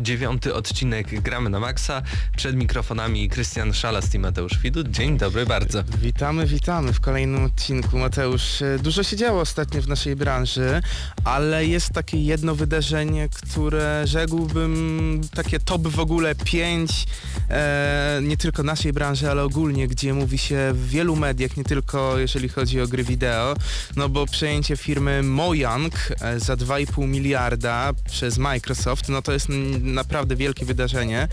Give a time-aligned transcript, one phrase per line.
[0.00, 2.02] Dziewiąty odcinek Gramy na Maxa.
[2.36, 4.90] Przed mikrofonami Krystian Szalas i Mateusz Widut.
[4.90, 5.82] Dzień dobry bardzo.
[5.82, 7.98] Witamy, witamy w kolejnym odcinku.
[7.98, 10.82] Mateusz, e, dużo się działo ostatnio w naszej branży,
[11.24, 17.06] ale jest takie jedno wydarzenie, które rzekłbym takie top w ogóle 5
[17.50, 22.18] e, nie tylko naszej branży, ale ogólnie, gdzie mówi się w wielu mediach, nie tylko
[22.18, 23.54] jeżeli chodzi o gry wideo,
[23.96, 29.46] no bo przejęcie firmy Mojang e, za 2,5 miliarda przez Microsoft, no to jest
[29.80, 31.28] naprawdę wielkie wydarzenie.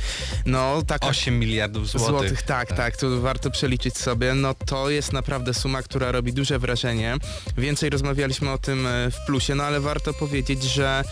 [0.46, 2.10] No, taka 8 miliardów złotych.
[2.10, 4.34] Złotych, tak, tak, tu warto przeliczyć sobie.
[4.34, 7.18] No to jest naprawdę suma, która robi duże wrażenie.
[7.58, 11.04] Więcej rozmawialiśmy o tym e, w plusie, no ale warto powiedzieć, że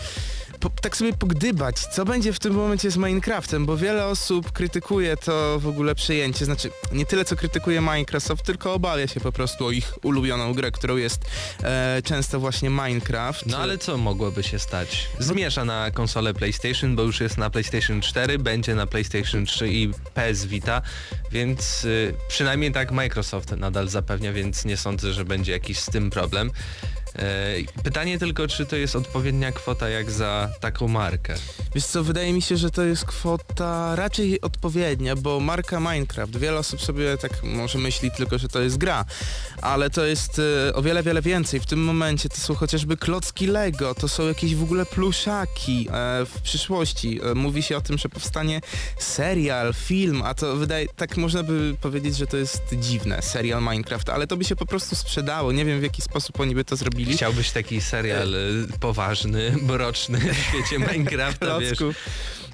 [0.60, 5.16] po, tak sobie pogdybać, co będzie w tym momencie z Minecraftem, bo wiele osób krytykuje
[5.16, 9.66] to w ogóle przejęcie, znaczy nie tyle co krytykuje Microsoft, tylko obawia się po prostu
[9.66, 11.20] o ich ulubioną grę, którą jest
[11.62, 13.46] e, często właśnie Minecraft.
[13.46, 15.08] No ale co mogłoby się stać?
[15.18, 19.90] Zmierza na konsolę PlayStation, bo już jest na PlayStation 4, będzie na PlayStation 3 i
[20.14, 20.82] PS Vita,
[21.32, 26.10] więc y, przynajmniej tak Microsoft nadal zapewnia, więc nie sądzę, że będzie jakiś z tym
[26.10, 26.50] problem.
[27.18, 31.34] E, Pytanie tylko, czy to jest odpowiednia kwota jak za taką markę.
[31.74, 36.58] Wiesz co, wydaje mi się, że to jest kwota raczej odpowiednia, bo marka Minecraft, wiele
[36.58, 39.04] osób sobie tak może myśli tylko, że to jest gra,
[39.62, 41.60] ale to jest e, o wiele, wiele więcej.
[41.60, 46.26] W tym momencie to są chociażby klocki Lego, to są jakieś w ogóle pluszaki e,
[46.26, 47.20] w przyszłości.
[47.34, 48.60] Mówi się o tym, że powstanie
[48.98, 54.08] serial, film, a to wydaje, tak można by powiedzieć, że to jest dziwne, serial Minecraft,
[54.08, 55.52] ale to by się po prostu sprzedało.
[55.52, 57.05] Nie wiem w jaki sposób oni by to zrobili.
[57.12, 61.78] Chciałbyś taki serial y, poważny, mroczny w świecie Minecrafta, wiesz,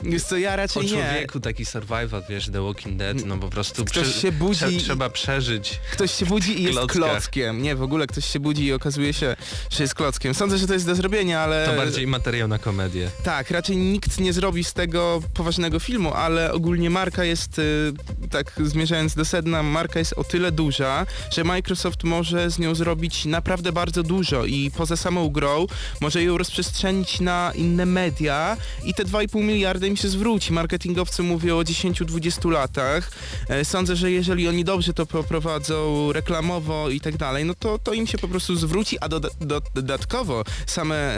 [0.02, 0.88] Jest to ja o raczej nie.
[0.88, 5.10] człowieku, taki survival, wiesz, The Walking Dead, no po prostu Ktoś się budzi trze- trzeba
[5.10, 5.80] przeżyć.
[5.92, 6.96] Ktoś się budzi i jest klockach.
[7.10, 7.62] klockiem.
[7.62, 9.36] Nie, w ogóle ktoś się budzi i okazuje się,
[9.70, 10.34] że jest klockiem.
[10.34, 11.66] Sądzę, że to jest do zrobienia, ale...
[11.66, 13.10] To bardziej materiał na komedię.
[13.24, 17.92] Tak, raczej nikt nie zrobi z tego poważnego filmu, ale ogólnie marka jest, y,
[18.30, 23.24] tak zmierzając do sedna, marka jest o tyle duża, że Microsoft może z nią zrobić
[23.24, 25.66] naprawdę bardzo dużo i poza samą grą
[26.00, 30.52] może ją rozprzestrzenić na inne media i te 2,5 miliarda im się zwróci.
[30.52, 33.10] Marketingowcy mówią o 10-20 latach.
[33.48, 37.92] E, Sądzę, że jeżeli oni dobrze to poprowadzą reklamowo i tak dalej, no to, to
[37.92, 41.16] im się po prostu zwróci, a doda- do, dodatkowo same,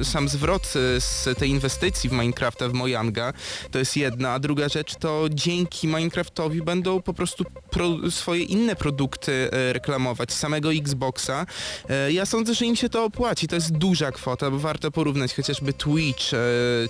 [0.00, 0.62] e, sam zwrot
[0.96, 3.32] e, z tej inwestycji w Minecrafta, w Mojanga,
[3.70, 8.76] to jest jedna, a druga rzecz to dzięki Minecraftowi będą po prostu pro, swoje inne
[8.76, 11.46] produkty reklamować, samego Xboxa.
[12.10, 15.72] Ja sądzę, że im się to opłaci, to jest duża kwota, bo warto porównać chociażby
[15.72, 16.24] Twitch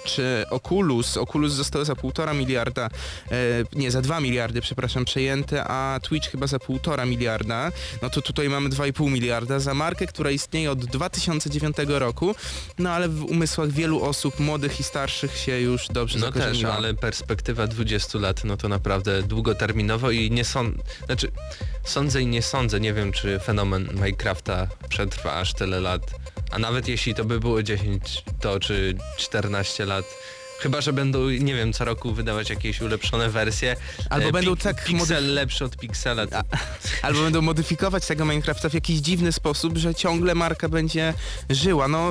[0.05, 0.96] czy Oculus.
[1.17, 1.53] Oculus.
[1.53, 2.91] Został za półtora miliarda,
[3.31, 3.37] e,
[3.73, 7.73] nie, za 2 miliardy, przepraszam, przejęte, a Twitch chyba za półtora miliarda.
[8.03, 12.35] No to tutaj mamy 2,5 miliarda za markę, która istnieje od 2009 roku,
[12.79, 16.95] no ale w umysłach wielu osób, młodych i starszych się już dobrze No też, ale
[16.95, 21.33] perspektywa 20 lat, no to naprawdę długoterminowo i nie sądzę, znaczy
[21.85, 26.03] sądzę i nie sądzę, nie wiem czy fenomen Minecrafta przetrwa aż tyle lat,
[26.51, 30.05] a nawet jeśli to by było 10 to czy 14 lat,
[30.61, 33.77] Chyba, że będą, nie wiem, co roku wydawać jakieś ulepszone wersje.
[34.11, 36.27] Albo E, będą tak Pixel modyf- lepszy od piksela.
[36.27, 36.37] To...
[37.03, 41.15] Albo będą modyfikować tego Minecrafta w jakiś dziwny sposób, że ciągle marka będzie
[41.51, 41.89] żyła.
[41.89, 42.11] No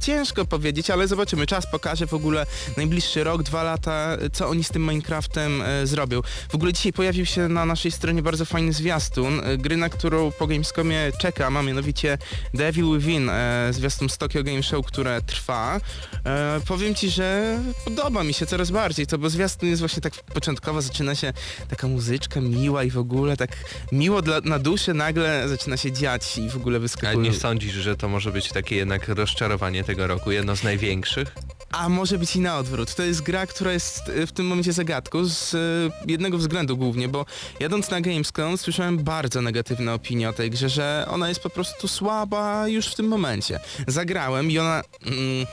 [0.00, 1.46] ciężko powiedzieć, ale zobaczymy.
[1.46, 2.46] Czas pokaże w ogóle
[2.76, 6.20] najbliższy rok, dwa lata, co oni z tym Minecraftem e, zrobią.
[6.48, 10.32] W ogóle dzisiaj pojawił się na naszej stronie bardzo fajny zwiastun, e, gry, na którą
[10.32, 12.18] po Gamescomie czekam, a mianowicie
[12.54, 15.80] Devil Within, e, zwiastun z Tokyo Game Show, które trwa.
[16.26, 20.12] E, powiem ci, że podoba mi się coraz bardziej to, bo zwiastun jest właśnie tak
[20.14, 21.32] początkowo, zaczyna się
[21.68, 23.50] taka muzyczka miła i w ogóle tak
[23.92, 27.30] miło dla, na duszę nagle zaczyna się dziać i w ogóle Ale wyskakuje.
[27.30, 31.34] nie sądzisz, że to może być takie jednak rozczarowanie tego roku, jedno z największych?
[31.70, 32.94] A może być i na odwrót.
[32.94, 35.58] To jest gra, która jest y, w tym momencie zagadką z y,
[36.06, 37.26] jednego względu głównie, bo
[37.60, 41.88] jadąc na Gamescom słyszałem bardzo negatywne opinie o tej grze, że ona jest po prostu
[41.88, 43.60] słaba już w tym momencie.
[43.86, 45.46] Zagrałem i ona mm,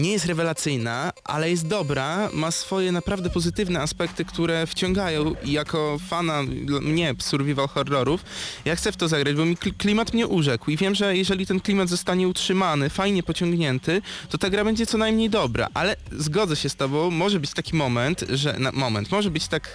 [0.00, 5.98] nie jest rewelacyjna, ale jest dobra, ma swoje naprawdę pozytywne aspekty, które wciągają i jako
[6.08, 6.42] fana
[6.82, 8.24] mnie survival horrorów,
[8.64, 11.46] ja chcę w to zagrać, bo mi kli- klimat mnie urzekł i wiem, że jeżeli
[11.46, 16.56] ten klimat zostanie utrzymany, fajnie pociągnięty, to ta gra będzie co najmniej dobra, ale zgodzę
[16.56, 19.74] się z tobą, może być taki moment, że na, moment, może być tak,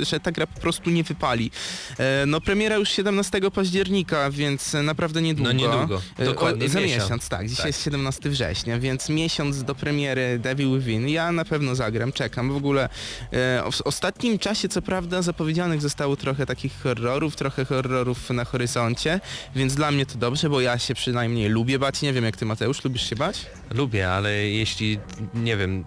[0.00, 1.50] e, że ta gra po prostu nie wypali.
[1.98, 5.52] E, no premiera już 17 października, więc naprawdę niedługo.
[5.52, 6.02] No niedługo.
[6.18, 7.02] E, Dokładnie za miesiąc.
[7.02, 7.42] miesiąc, tak.
[7.48, 7.66] Dzisiaj Tak.
[7.66, 11.08] jest 17 września, więc miesiąc do premiery Devil Within.
[11.08, 12.52] Ja na pewno zagram, czekam.
[12.52, 12.88] W ogóle
[13.32, 19.20] e, w ostatnim czasie, co prawda, zapowiedzianych zostało trochę takich horrorów, trochę horrorów na horyzoncie,
[19.54, 22.02] więc dla mnie to dobrze, bo ja się przynajmniej lubię bać.
[22.02, 23.46] Nie wiem jak ty Mateusz, lubisz się bać?
[23.70, 24.98] Lubię, ale jeśli,
[25.34, 25.84] nie wiem,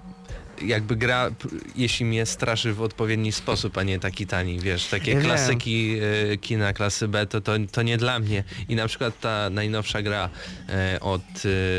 [0.65, 1.31] jakby gra,
[1.75, 5.97] jeśli mnie straszy w odpowiedni sposób, a nie taki tani, wiesz, takie Ja klasyki
[6.31, 8.43] e, kina klasy B, to, to, to nie dla mnie.
[8.69, 10.29] I na przykład ta najnowsza gra
[10.69, 11.21] e, od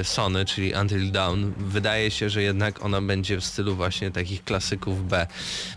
[0.00, 4.44] e, Sony, czyli Until Dawn, wydaje się, że jednak ona będzie w stylu właśnie takich
[4.44, 5.26] klasyków B.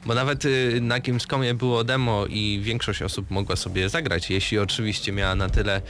[0.06, 0.44] Bo nawet
[0.82, 5.82] na Gamescomie było demo i większość osób mogła sobie zagrać, jeśli oczywiście miała na tyle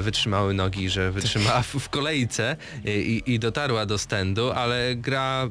[0.00, 5.48] wytrzymały nogi, że wytrzymała w, w kolejce i, i, i dotarła do stędu, ale gra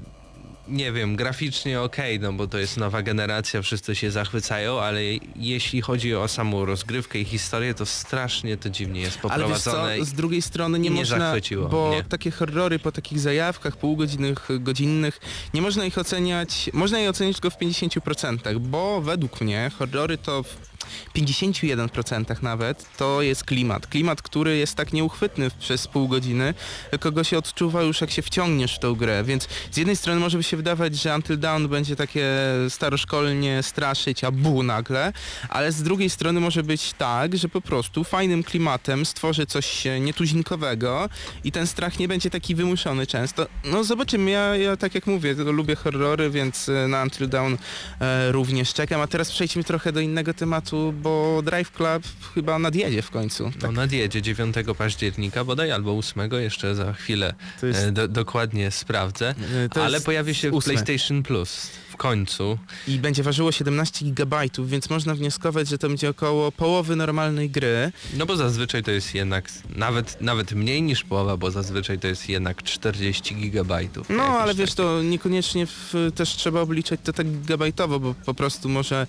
[0.70, 5.02] nie wiem, graficznie okej, no bo to jest nowa generacja, wszyscy się zachwycają, ale
[5.36, 9.98] jeśli chodzi o samą rozgrywkę i historię, to strasznie to dziwnie jest Ale wiesz poprowadzone.
[9.98, 12.04] co, z drugiej strony nie, nie można, zachwyciło bo mnie.
[12.04, 15.20] takie horrory po takich zajawkach półgodzinnych, godzinnych,
[15.54, 20.44] nie można ich oceniać, można je ocenić tylko w 50%, bo według mnie horrory to
[20.44, 20.69] w
[21.16, 23.88] 51% nawet to jest klimat.
[23.88, 26.54] Klimat, który jest tak nieuchwytny przez pół godziny,
[27.00, 30.38] kogo się odczuwa już jak się wciągniesz w tą grę, więc z jednej strony może
[30.38, 32.28] by się wydawać, że Until Dawn będzie takie
[32.70, 35.14] staroszkolnie straszyć, a bu nagle,
[35.50, 41.10] ale z drugiej strony może być tak, że po prostu fajnym klimatem stworzy coś nietuzinkowego
[41.44, 43.48] i ten strach nie będzie taki wymuszony często.
[43.64, 47.54] No zobaczymy, ja, ja tak jak mówię, lubię horrory, więc e, na Until Dawn
[48.00, 52.04] e, również czekam, a teraz przejdźmy trochę do innego tematu, bo Drive Club
[52.36, 53.52] chyba nadjedzie w końcu.
[53.62, 57.34] No nadjedzie 9 października bodaj, albo 8, jeszcze za chwilę
[57.64, 59.36] jest- e, do, dokładnie sprawdzę,
[59.76, 60.74] E, ale pojawi się w ósme.
[60.74, 62.58] PlayStation Plus w końcu.
[62.88, 67.92] I będzie ważyło 17 GB, więc można wnioskować, że to będzie około połowy normalnej gry.
[68.18, 72.30] No bo zazwyczaj to jest jednak nawet, nawet mniej niż połowa, bo zazwyczaj to jest
[72.30, 74.08] jednak 40 gigabajtów.
[74.10, 78.70] No, ale wiesz, to niekoniecznie w, też trzeba obliczać to tak gigabajtowo, bo po prostu
[78.70, 79.08] może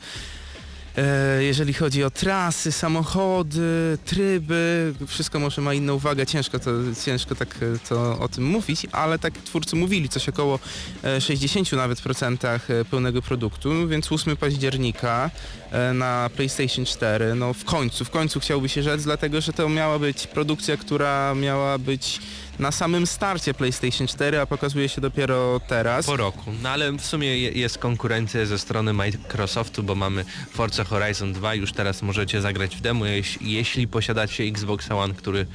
[1.41, 6.71] jeżeli chodzi o trasy, samochody, tryby, wszystko może ma inną wagę, ciężko to,
[7.05, 10.59] ciężko tak e, to o tym mówić, ale tak twórcy mówili, coś około
[11.05, 15.31] e, 60 nawet procentach e, pełnego produktu, więc 8 października
[15.71, 19.69] e, na PlayStation 4, no w końcu, w końcu chciałby się rzec, dlatego że to
[19.69, 22.21] miała być produkcja, która miała być
[22.61, 26.07] na samym starcie PlayStation 4, a pokazuje się dopiero teraz.
[26.07, 26.53] Po roku.
[26.63, 31.55] No ale w sumie je- jest konkurencja ze strony Microsoftu, bo mamy Forza Horizon 2,
[31.55, 33.05] już teraz możecie zagrać w demo,
[33.41, 35.47] jeśli posiadacie Xbox One, który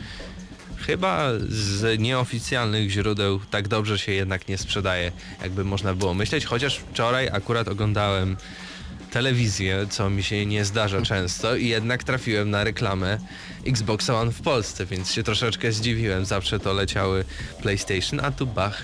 [0.87, 6.77] chyba z nieoficjalnych źródeł tak dobrze się jednak nie sprzedaje, jakby można było myśleć, chociaż
[6.77, 8.37] wczoraj akurat oglądałem
[9.15, 13.17] telewizję, co mi się nie zdarza często i jednak trafiłem na reklamę
[13.67, 16.25] Xbox One w Polsce, więc się troszeczkę zdziwiłem.
[16.25, 17.25] Zawsze to leciały
[17.61, 18.83] PlayStation, a tu bach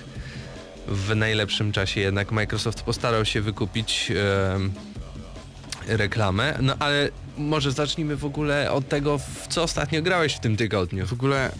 [0.87, 4.11] w najlepszym czasie jednak Microsoft postarał się wykupić
[4.55, 4.73] em,
[5.87, 6.57] reklamę.
[6.61, 11.07] No ale może zacznijmy w ogóle od tego, w co ostatnio grałeś w tym tygodniu.
[11.07, 11.51] W ogóle,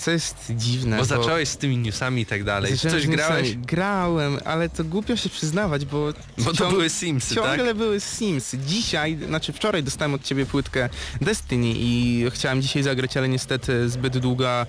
[0.00, 2.78] co jest dziwne, Bo zacząłeś z tymi newsami i tak dalej.
[2.78, 3.56] Coś grałeś?
[3.56, 6.12] Grałem, ale to głupio się przyznawać, bo...
[6.38, 7.44] Bo to były Simsy, tak?
[7.44, 8.58] Ciągle były Simsy.
[8.58, 10.88] Dzisiaj, znaczy wczoraj dostałem od ciebie płytkę
[11.20, 14.66] Destiny i chciałem dzisiaj zagrać, ale niestety zbyt długa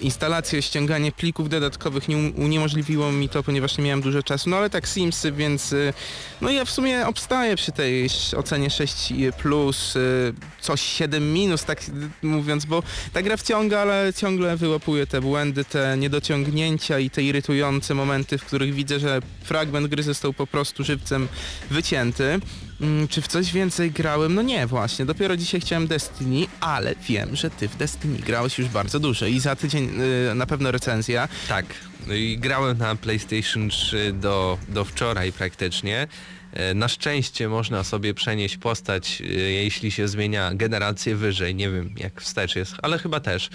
[0.00, 4.50] instalacja, ściąganie plików dodatkowych nie um- uniemożliwiło mi to, ponieważ nie miałem dużo czasu.
[4.50, 5.92] No ale tak Simsy, więc y,
[6.40, 9.32] no ja w sumie obstaję przy tej ocenie 6+.
[9.32, 11.80] plus y, coś 7 minus, tak
[12.22, 17.94] mówiąc, bo ta gra wciąga, ale ciągle wyłapuje te błędy, te niedociągnięcia i te irytujące
[17.94, 21.28] momenty, w których widzę, że fragment gry został po prostu żywcem
[21.70, 22.40] wycięty.
[22.80, 24.34] Mm, czy w coś więcej grałem?
[24.34, 25.06] No nie, właśnie.
[25.06, 29.40] Dopiero dzisiaj chciałem Destiny, ale wiem, że ty w Destiny grałeś już bardzo dużo i
[29.40, 29.90] za tydzień
[30.30, 31.28] y, na pewno recenzja.
[31.48, 31.66] Tak,
[32.06, 36.06] no i grałem na PlayStation 3 do, do wczoraj praktycznie.
[36.52, 41.94] E, Na szczęście można sobie przenieść postać, e, jeśli się zmienia generację wyżej, nie wiem
[41.96, 43.48] jak wstecz jest, ale chyba też.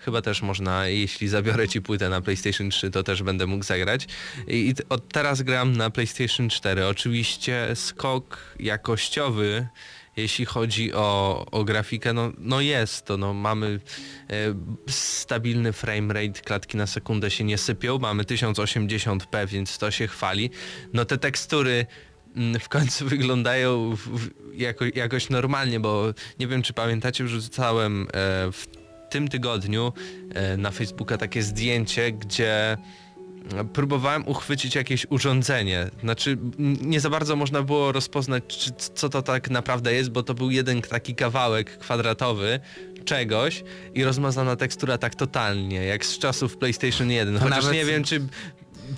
[0.00, 4.06] Chyba też można, jeśli zabiorę ci płytę na PlayStation 3, to też będę mógł zagrać.
[4.46, 6.86] I, od teraz gram na PlayStation 4.
[6.86, 9.66] Oczywiście skok jakościowy
[10.16, 13.80] jeśli chodzi o, o grafikę, no, no jest to, no mamy
[14.30, 14.34] e,
[14.88, 20.50] stabilny framerate, klatki na sekundę się nie sypią, mamy 1080p, więc to się chwali.
[20.92, 21.86] No te tekstury
[22.36, 28.02] mm, w końcu wyglądają w, w, jako, jakoś normalnie, bo nie wiem czy pamiętacie, wrzucałem
[28.02, 28.06] e,
[28.52, 28.79] w
[29.10, 29.92] tym tygodniu
[30.34, 32.76] e, na Facebooka takie zdjęcie, gdzie
[33.72, 35.90] próbowałem uchwycić jakieś urządzenie.
[36.00, 40.34] Znaczy nie za bardzo można było rozpoznać, czy, co to tak naprawdę jest, bo to
[40.34, 42.60] był jeden taki kawałek kwadratowy
[43.04, 43.64] czegoś
[43.94, 47.34] i rozmazana tekstura tak totalnie, jak z czasów PlayStation 1.
[47.34, 48.20] To Chociaż nawet- nie wiem, czy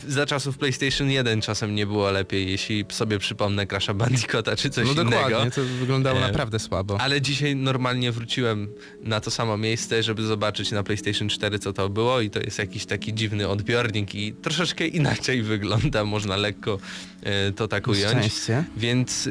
[0.08, 4.86] za czasów PlayStation 1 czasem nie było lepiej, jeśli sobie przypomnę Crash'a Bandicoota czy coś
[4.86, 5.10] no innego.
[5.10, 7.00] dokładnie, to wyglądało E, naprawdę słabo.
[7.00, 8.68] Ale dzisiaj normalnie wróciłem
[9.02, 12.58] na to samo miejsce, żeby zobaczyć na PlayStation 4 co to było i to jest
[12.58, 16.78] jakiś taki dziwny odbiornik i troszeczkę inaczej wygląda, można lekko
[17.22, 18.18] e, to tak ująć.
[18.18, 18.64] Szczęście.
[18.76, 19.28] Więc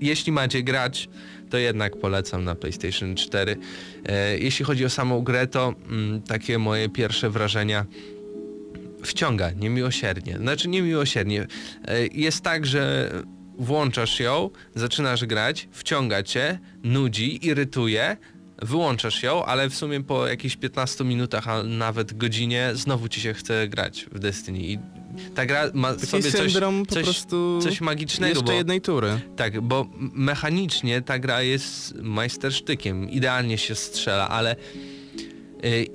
[0.00, 1.08] jeśli macie grać,
[1.50, 3.56] to jednak polecam na PlayStation 4.
[4.06, 7.86] E, jeśli chodzi o samą grę, to mm, takie moje pierwsze wrażenia
[9.04, 10.36] wciąga niemiłosiernie.
[10.38, 11.46] Znaczy niemiłosiernie.
[11.84, 13.10] E, Jest tak, że
[13.58, 18.16] włączasz ją, zaczynasz grać, wciąga cię, nudzi, irytuje,
[18.62, 23.34] wyłączasz ją, ale w sumie po jakichś 15 minutach, a nawet godzinie znowu ci się
[23.34, 24.58] chce grać w Destiny.
[24.58, 24.78] I
[25.34, 26.52] ta gra ma Taki sobie coś,
[26.88, 27.20] coś,
[27.62, 29.20] coś magicznego, jeszcze bo jednej tury.
[29.36, 34.56] tak, bo mechanicznie ta gra jest majstersztykiem, idealnie się strzela, ale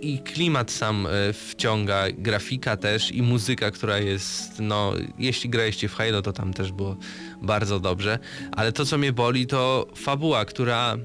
[0.02, 5.96] i klimat sam y, wciąga, grafika też i muzyka, która jest, no, jeśli graliście w
[5.96, 6.98] Halo, to tam też było
[7.42, 8.20] bardzo dobrze,
[8.52, 10.98] ale to co mnie boli to fabuła, która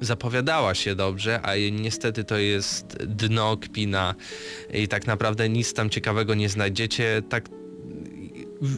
[0.00, 4.14] zapowiadała się dobrze, a niestety to jest dno kpina
[4.72, 7.48] i tak naprawdę nic tam ciekawego nie znajdziecie, tak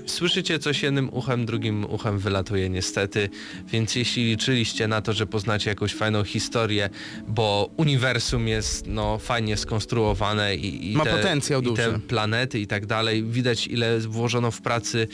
[0.07, 3.29] Słyszycie coś jednym uchem, drugim uchem wylatuje niestety,
[3.69, 6.91] więc jeśli liczyliście na to, że poznacie jakąś fajną historię,
[7.29, 11.83] bo uniwersum jest no fajnie skonstruowane i, i Ma te, potencjał i duży.
[11.83, 15.09] te planety i tak dalej, widać ile włożono w pracy,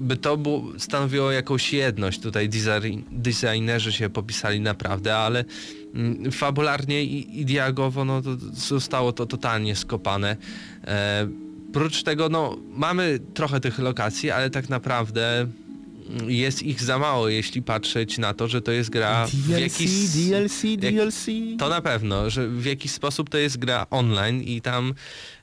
[0.00, 2.20] by to było, stanowiło jakąś jedność.
[2.20, 5.44] Tutaj design, designerzy się popisali naprawdę, ale
[6.32, 10.36] fabularnie i, i dialogowo no, to zostało to totalnie skopane.
[10.84, 11.28] E,
[11.72, 17.28] Prócz tego, no, mamy trochę tych lokacji, ale tak naprawdę mm, jest ich za mało,
[17.28, 19.90] jeśli patrzeć na to, że to jest gra w DLC, jakiś...
[20.08, 21.26] DLC, jak- DLC.
[21.58, 24.94] To na pewno, że w jakiś sposób to jest gra online i tam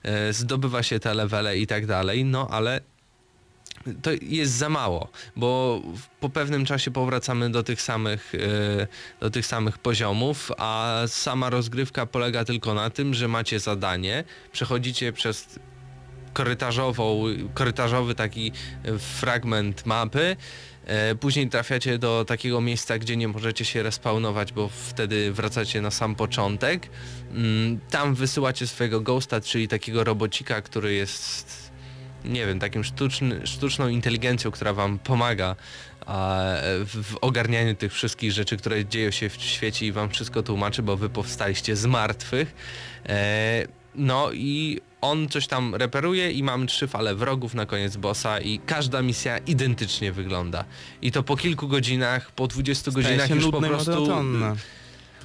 [0.04, 2.82] e, zdobywa się te levele i tak dalej, no ale
[4.02, 8.88] to jest za mało, bo w- po pewnym czasie powracamy do tych samych, e,
[9.20, 15.14] do tych samych poziomów, a sama rozgrywka polega tylko na tym, że macie zadanie, przechodzicie
[15.14, 15.60] przez
[16.34, 18.52] korytarzową, korytarzowy taki
[18.84, 20.36] e, fragment mapy,
[20.86, 25.92] e, później trafiacie do takiego miejsca, gdzie nie możecie się respawnować, bo wtedy wracacie na
[25.92, 26.90] sam początek.
[27.32, 31.70] Mm, Tam wysyłacie swojego ghosta, czyli takiego robocika, który jest
[32.26, 35.56] nie wiem, takim sztuczny, sztuczną inteligencją, która wam pomaga
[36.86, 40.98] w ogarnianiu tych wszystkich rzeczy, które dzieją się w świecie i wam wszystko tłumaczy, bo
[40.98, 42.56] wy powstaliście z martwych.
[43.10, 48.39] E, no i on coś tam reperuje i mamy trzy fale wrogów na koniec bossa
[48.39, 50.65] i każda misja identycznie wygląda.
[51.01, 54.56] I to po kilku godzinach, po 20 Staje godzinach już po prostu monotonna.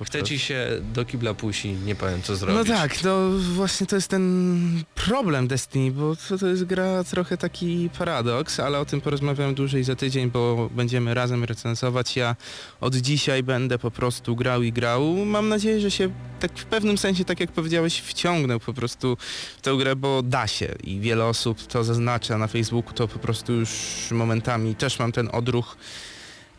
[0.04, 2.68] Chce ci się do kibla pójść i nie powiem co zrobić.
[2.68, 7.36] No tak, to właśnie to jest ten problem Destiny, bo to, to jest gra trochę
[7.36, 12.16] taki paradoks, ale o tym porozmawiam dłużej za tydzień, bo będziemy razem recenzować.
[12.16, 12.36] Ja
[12.80, 15.14] od dzisiaj będę po prostu grał i grał.
[15.26, 16.10] Mam nadzieję, że się
[16.40, 19.16] tak w pewnym sensie, tak jak powiedziałeś, wciągnę po prostu
[19.58, 23.18] w tę grę, bo da się i wiele osób to zaznacza na Facebooku, to po
[23.18, 23.70] prostu już
[24.10, 25.76] momentami też mam ten odruch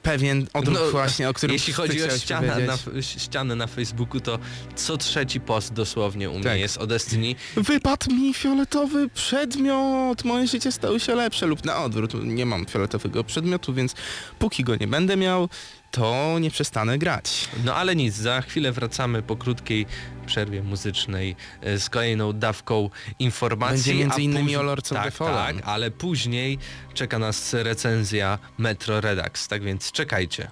[0.05, 4.39] pewien odruch No, właśnie, o którym Jeśli chodzi o ścianę na, ścianę na Facebooku, to
[4.75, 6.59] co trzeci post dosłownie u mnie Tak.
[6.59, 7.35] jest o Destiny.
[7.55, 12.13] Wypadł mi fioletowy przedmiot, moje życie stało się lepsze lub na odwrót.
[12.23, 13.95] Nie mam fioletowego przedmiotu, więc
[14.39, 15.49] póki go nie będę miał,
[15.91, 17.49] to nie przestanę grać.
[17.63, 19.85] No ale nic, za chwilę wracamy po krótkiej
[20.25, 22.89] przerwie muzycznej e, z kolejną dawką
[23.19, 23.77] informacji.
[23.77, 25.17] Będzie między innymi o Lords tak.
[25.17, 26.59] Tak, ale później
[26.93, 30.51] czeka nas recenzja Metro Redux, tak więc czekajcie.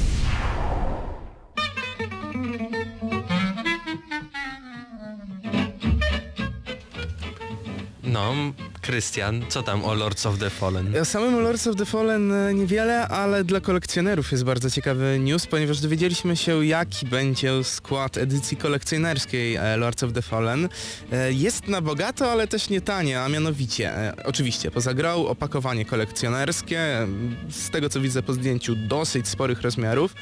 [8.81, 10.95] Krystian, co tam o Lords of the Fallen?
[11.01, 15.47] O samym Lords of the Fallen e, niewiele, ale dla kolekcjonerów jest bardzo ciekawy news,
[15.47, 20.69] ponieważ dowiedzieliśmy się jaki będzie skład edycji kolekcjonerskiej e, Lords of the Fallen.
[21.11, 25.85] E, Jest na bogato, ale też nie tanie, a mianowicie, e, oczywiście, poza grą opakowanie
[25.85, 27.07] kolekcjonerskie, e,
[27.51, 30.13] z tego co widzę po zdjęciu dosyć sporych rozmiarów,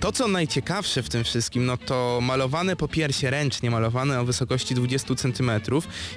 [0.00, 5.14] To, co najciekawsze w tym wszystkim, no to malowane popiersie ręcznie, malowane o wysokości 20
[5.14, 5.50] cm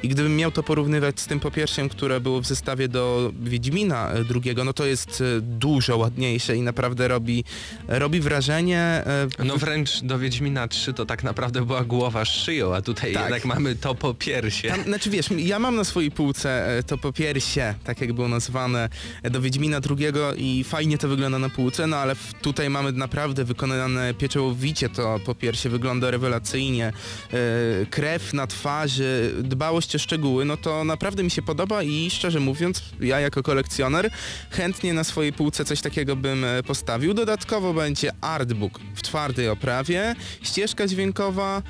[0.04, 4.24] i gdybym miał to porównywać z tym popiersiem, które było w zestawie do Wiedźmina e,
[4.24, 7.44] drugiego, no to jest e, dużo ładniejsze i naprawdę robi,
[7.88, 8.80] robi wrażenie.
[8.80, 13.13] e, No wręcz do Wiedźmina 3 to tak naprawdę była głowa z szyją, a tutaj
[13.13, 13.22] Tak.
[13.24, 14.68] jednak mamy to po piersie.
[14.68, 18.90] Tam, znaczy wiesz, ja mam na swojej półce to popiersie, tak jak było nazwane,
[19.24, 24.14] do Wiedźmina drugiego i fajnie to wygląda na półce, no ale tutaj mamy naprawdę wykonane
[24.14, 26.88] pieczołowicie to popiersie, wygląda rewelacyjnie.
[26.88, 26.94] E,
[27.86, 32.84] krew na twarzy, dbałość o szczegóły, no to naprawdę mi się podoba i szczerze mówiąc,
[33.00, 34.10] ja jako kolekcjoner
[34.50, 37.14] chętnie na swojej półce coś takiego bym e, postawił.
[37.14, 41.62] Dodatkowo będzie artbook w twardej oprawie, ścieżka dźwiękowa,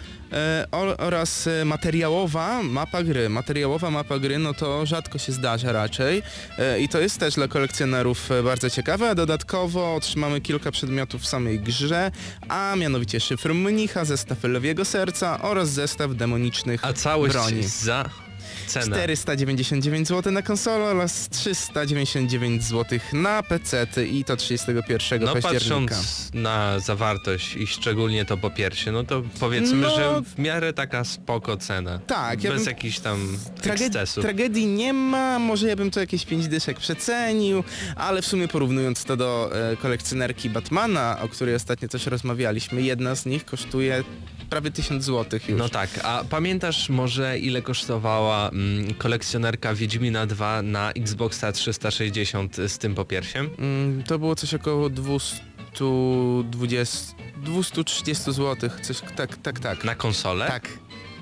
[0.98, 3.30] oraz e, materiałowa mapa gry.
[3.30, 6.24] Materiałowa mapa gry, no to rzadko się zdarza raczej
[6.58, 9.10] e, i to jest też dla kolekcjonerów e, bardzo ciekawe.
[9.10, 12.12] A dodatkowo otrzymamy kilka przedmiotów w samej grze,
[12.50, 17.63] a mianowicie szyfr mnicha, zestaw Lewiego Serca oraz zestaw demonicznych A całość broni.
[17.63, 18.27] za
[18.67, 18.86] cenę.
[18.86, 25.49] 499 zł na konsolę oraz 399 zł na PC i to 31 No października.
[25.95, 29.95] patrząc na zawartość i szczególnie to po piersie, no to powiedzmy, No.
[29.95, 31.99] że w miarę taka spoko cena.
[32.08, 34.23] Tak, ja Bez bym- jakichś tam Trage- ekscesów.
[34.23, 37.63] tragedii nie ma, może ja bym to jakieś 5 dyszek przecenił,
[37.95, 43.15] ale w sumie porównując to do e, kolekcjonerki Batmana, o której ostatnio też rozmawialiśmy, jedna
[43.15, 44.03] z nich kosztuje
[44.49, 45.60] prawie 1000 zł już.
[45.60, 48.49] No tak, a pamiętasz może ile kosztowała
[48.98, 53.50] kolekcjonerka Wiedźmina 2 na Xboxa 360 z tym popiersiem?
[53.60, 59.84] Mm, to było coś około 220, 230 zł, coś tak, tak, tak.
[59.84, 60.48] Na konsolę?
[60.48, 60.70] Tak.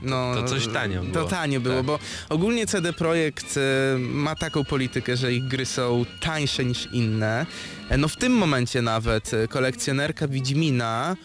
[0.01, 1.27] No, To coś tanio To było.
[1.27, 1.85] tanio było, Tak.
[1.85, 7.45] bo ogólnie CD Projekt e, ma taką politykę, że ich gry są tańsze niż inne.
[7.89, 11.15] E, No w tym momencie nawet e, kolekcjonerka Wiedźmina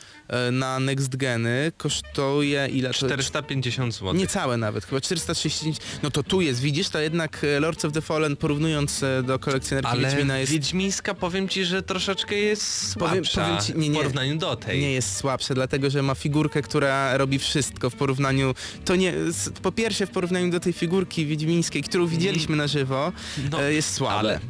[0.53, 2.89] na Next Geny kosztuje ile?
[2.89, 4.15] To- 450 zł.
[4.15, 5.77] Niecałe nawet, chyba 439.
[6.03, 9.39] No to tu jest, widzisz, to jednak e, Lords of the Fallen porównując e, do
[9.39, 13.89] kolekcjonerki Ale Wiedźmina jest Wiedźmińska powiem ci, że troszeczkę jest Powiem- słabsza powiem ci- nie,
[13.89, 13.95] nie.
[13.95, 14.81] w porównaniu do tej.
[14.81, 18.55] nie jest słabsze, dlatego że ma figurkę, która robi wszystko w porównaniu.
[18.85, 19.15] To nie.
[19.63, 23.13] Po pierwsze, w porównaniu do tej figurki wiedźmińskiej, którą widzieliśmy na żywo,
[23.51, 24.19] No, e, jest słabe.
[24.19, 24.41] ale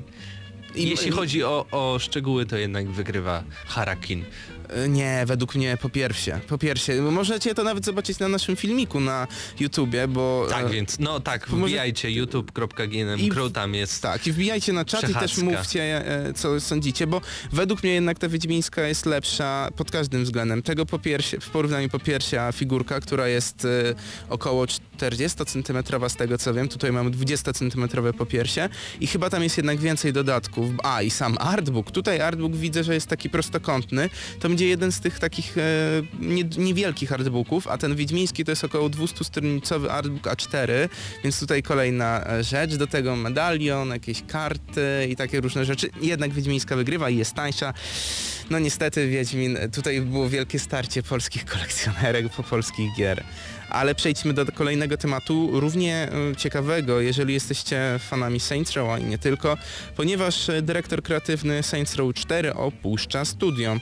[0.74, 4.24] I- Jeśli chodzi o, o szczegóły, to jednak wygrywa Harakin.
[4.72, 6.40] E, Nie, według mnie po pierwsze.
[6.48, 9.26] Po pierwsze, możecie to nawet zobaczyć na naszym filmiku na
[9.60, 10.46] YouTubie, bo.
[10.50, 14.32] Tak, e, więc no tak, może- wbijajcie youtube.ginem I w- crew, tam jest Tak, i
[14.32, 17.20] wbijajcie na czat i też mówcie, e, co sądzicie, bo
[17.52, 20.62] według mnie jednak ta Wiedźmińska jest lepsza pod każdym względem.
[20.62, 23.66] Tego po piersie, w porównaniu po piersia figurka, która jest
[24.28, 28.68] około 40 cm z tego co wiem, tutaj mamy 20 cm popiersie
[29.00, 30.70] i chyba tam jest jednak więcej dodatków.
[30.82, 35.00] A i sam artbook, tutaj artbook widzę, że jest taki prostokątny, to będzie jeden z
[35.00, 35.62] tych takich e,
[36.18, 40.88] nie, niewielkich artbooków, a ten wiedźmiński to jest około 200-stronicowy artbook A4,
[41.24, 45.90] więc tutaj kolejna e, rzecz, do tego medalion, jakieś karty i takie różne rzeczy.
[46.00, 47.74] Jednak Wiedźmińska wygrywa i jest tańsza.
[48.50, 53.24] No niestety Wiedźmin, tutaj było wielkie starcie polskich kolekcjonerek po polskich gier.
[53.70, 59.18] Ale przejdźmy do kolejnego tematu, równie e, ciekawego, jeżeli jesteście fanami Saints Row, a nie
[59.18, 59.56] tylko,
[59.96, 63.76] ponieważ e, dyrektor kreatywny Saints Row 4 opuszcza studio.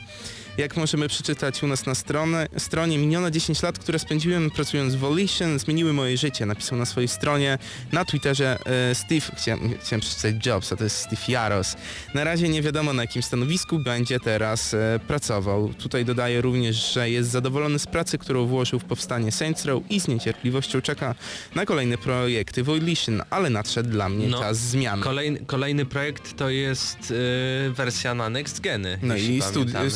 [0.58, 4.98] Jak możemy przeczytać u nas na stronę, stronie, minione 10 lat, które spędziłem pracując w
[4.98, 6.46] Volition, zmieniły moje życie.
[6.46, 7.58] Napisał na swojej stronie,
[7.92, 8.58] na Twitterze
[8.90, 11.76] e, Steve, chciałem, chciałem przeczytać Jobs, a to jest Steve Jaros.
[12.14, 15.68] Na razie nie wiadomo na jakim stanowisku będzie teraz e, pracował.
[15.74, 20.00] Tutaj dodaje również, że jest zadowolony z pracy, którą włożył w powstanie Saints Row i
[20.00, 21.14] z niecierpliwością czeka
[21.54, 25.00] na kolejne projekty Volition, ale nadszedł dla mnie No, czas zmian.
[25.00, 28.98] Kolejny, kolejny projekt to jest y, wersja na Next Geny.
[29.02, 29.90] No i studi- pamiętamy.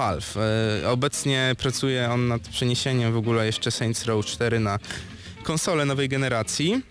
[0.00, 0.36] Valve.
[0.82, 4.78] E, obecnie pracuje on nad przeniesieniem w ogóle jeszcze Saints Row 4 na
[5.42, 6.82] konsolę nowej generacji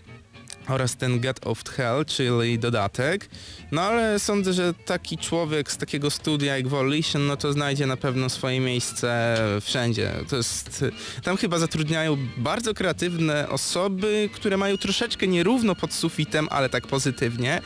[0.70, 3.28] oraz ten Get of Hell, czyli dodatek.
[3.72, 7.96] No ale sądzę, że taki człowiek z takiego studia jak Volition, no to znajdzie na
[7.96, 10.12] pewno swoje miejsce wszędzie.
[10.28, 10.84] To jest,
[11.22, 17.60] tam chyba zatrudniają bardzo kreatywne osoby, które mają troszeczkę nierówno pod sufitem, ale tak pozytywnie.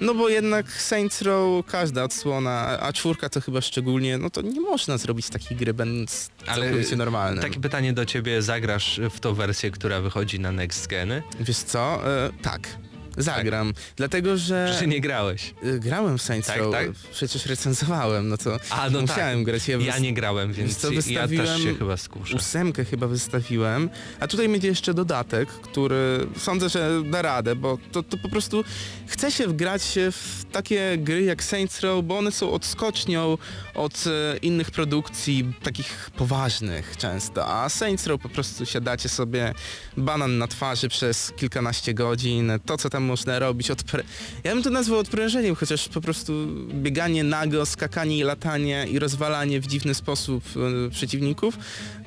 [0.00, 4.60] No bo jednak Saints Row, każda odsłona, a czwórka to chyba szczególnie, no to nie
[4.60, 7.42] można zrobić takiej gry, będąc Ale całkowicie normalnym.
[7.42, 11.22] Takie pytanie do ciebie, zagrasz w tą wersję, która wychodzi na Next Geny?
[11.40, 12.08] Wiesz co?
[12.08, 12.89] E, tak tak.
[13.16, 15.54] Zagram, dlatego że Czy nie grałeś?
[15.64, 16.90] y, grałem w Saints Tak, Row, tak?
[17.12, 19.44] przecież recenzowałem, no to A, no musiałem tak.
[19.44, 19.68] grać.
[19.68, 22.36] Ja wys- nie grałem, więc co, ja wystawiłem też się chyba skuszę.
[22.36, 28.02] ósemkę chyba wystawiłem, a tutaj będzie jeszcze dodatek, który sądzę, że da radę, bo to,
[28.02, 28.64] to po prostu
[29.06, 33.38] chce się wgrać w takie gry jak Saints Row, bo one są odskocznią
[33.74, 39.54] od e, innych produkcji, takich poważnych często, a Saints Row po prostu siadacie sobie
[39.96, 44.02] banan na twarzy przez kilkanaście godzin, to co tam można robić, odpre...
[44.44, 46.32] ja bym to nazwał odprężeniem, chociaż po prostu
[46.72, 50.44] bieganie nago, skakanie i latanie i rozwalanie w dziwny sposób
[50.86, 51.58] e, przeciwników,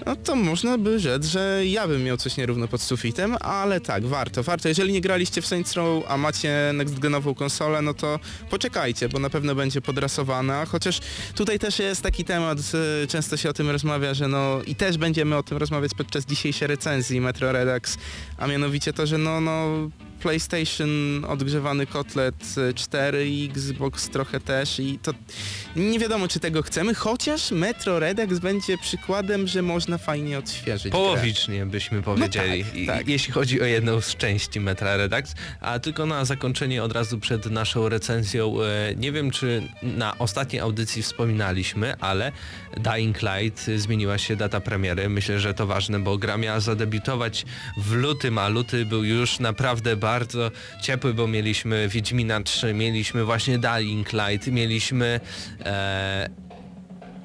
[0.06, 4.06] no to można by rzec, że ja bym miał coś nierówno pod sufitem, ale tak,
[4.06, 4.67] warto, warto.
[4.67, 9.29] Jeżeli nie graliście w Saints Row, a macie next-genową konsolę, no to poczekajcie, bo na
[9.29, 10.99] pewno będzie podrasowana, chociaż
[11.36, 12.60] tutaj też jest taki temat,
[13.03, 16.25] e, często się o tym rozmawia, że no i też będziemy o tym rozmawiać podczas
[16.25, 17.97] dzisiejszej recenzji Metro Redux,
[18.38, 19.89] a mianowicie to, że no, no
[20.23, 22.36] PlayStation odgrzewany kotlet
[22.69, 25.12] e, 4 i Xbox trochę też i to
[25.75, 30.91] nie wiadomo czy tego chcemy, chociaż Metro Redux będzie przykładem, że można fajnie odświeżyć grę.
[30.91, 33.07] Połowicznie byśmy powiedzieli, tak, I- tak.
[33.07, 37.45] jeśli chodzi o jedną z części Metra Redux, a tylko na zakończenie od razu przed
[37.45, 42.31] naszą recenzją, e, nie wiem czy na ostatniej audycji wspominaliśmy, ale
[42.77, 47.45] Dying Light e, zmieniła się data premiery, myślę, że to ważne, bo gra miała zadebiutować
[47.77, 50.12] w lutym, a luty był już naprawdę bardzo
[50.82, 55.19] ciepły, bo mieliśmy Wiedźmina 3, mieliśmy właśnie Dying Light, mieliśmy
[55.60, 56.30] e,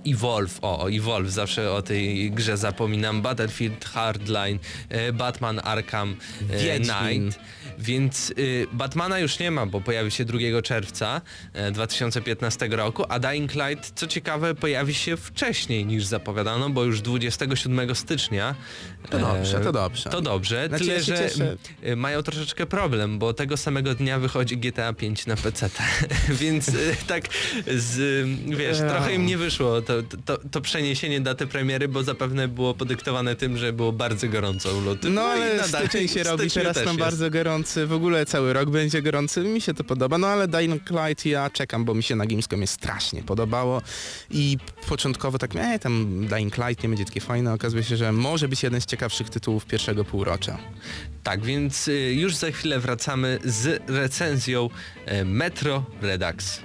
[0.06, 6.16] Evolve, o, o Evolve, zawsze o tej grze zapominam, Battlefield Hardline, e, Batman Arkham
[6.50, 7.30] e, Wiedźmin.
[7.30, 7.40] Knight,
[7.78, 11.20] więc y, Batmana już nie ma, bo pojawi się 2 czerwca
[11.52, 17.00] e, 2015 roku, a Dying Light, co ciekawe, pojawi się wcześniej niż zapowiadano, bo już
[17.00, 18.54] 27 stycznia.
[19.10, 20.10] To dobrze, e, to dobrze.
[20.10, 21.56] To dobrze, Znaczy, tyle ja że cieszę.
[21.86, 25.70] y, mają troszeczkę problem, bo tego samego dnia wychodzi GTA 5 na PC,
[26.40, 27.24] więc y, tak
[27.66, 32.74] z, wiesz, trochę im nie wyszło to, to, to przeniesienie daty premiery, bo zapewne było
[32.74, 35.14] podyktowane tym, że było bardzo gorąco w lutym.
[35.14, 37.30] No i ale styczeń się robi, teraz tam bardzo
[37.76, 41.50] w ogóle cały rok będzie gorący, mi się to podoba, no ale Dying Light ja
[41.50, 43.82] czekam, bo mi się na Gamescomie strasznie podobało
[44.30, 48.48] i początkowo tak, e, tam Dying Light nie będzie takie fajne, okazuje się, że może
[48.48, 50.58] być jeden z ciekawszych tytułów pierwszego półrocza.
[51.22, 54.70] Tak, więc y, już za chwilę wracamy z recenzją
[55.06, 56.60] e, Metro Redux.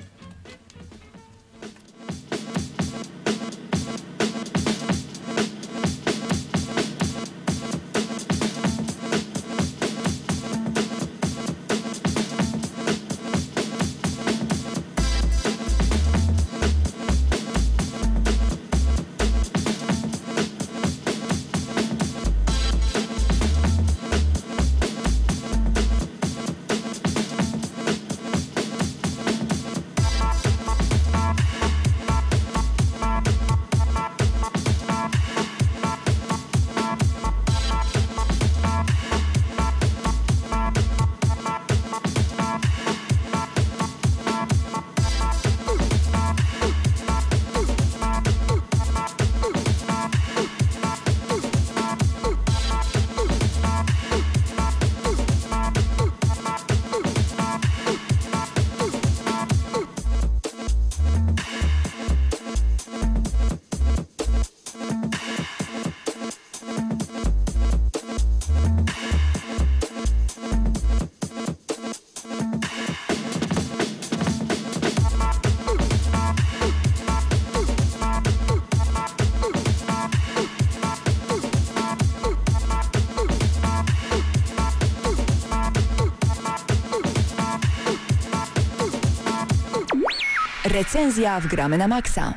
[90.73, 92.33] Recenzja w Gramy na Maxa.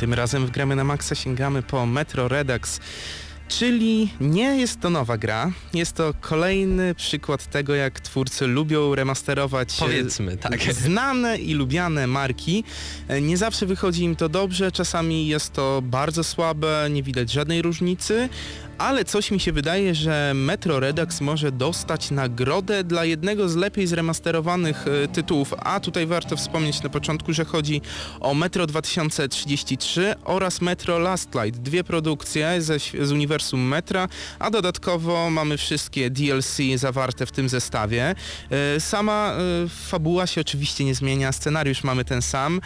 [0.00, 2.80] Tym razem w gramy na maksa sięgamy po Metro Redux,
[3.48, 9.76] czyli nie jest to nowa gra, jest to kolejny przykład tego, jak twórcy lubią remasterować
[9.76, 10.60] e, Powiedzmy, tak.
[10.74, 12.64] znane i lubiane marki.
[13.08, 17.62] E, Nie zawsze wychodzi im to dobrze, czasami jest to bardzo słabe, nie widać żadnej
[17.62, 18.28] różnicy,
[18.78, 23.86] ale coś mi się wydaje, że Metro Redux może dostać nagrodę dla jednego z lepiej
[23.86, 27.80] zremasterowanych e, tytułów, a tutaj warto wspomnieć na początku, że chodzi
[28.20, 34.08] o Metro 2033 oraz Metro Last Light, dwie produkcje ze, z uniwersum Metra,
[34.38, 38.14] a dodatkowo mamy wszystkie DLC zawarte w tym zestawie.
[38.50, 39.32] E, Sama
[39.64, 42.60] e, fabuła się oczywiście nie zmienia, scenariusz mamy ten sam.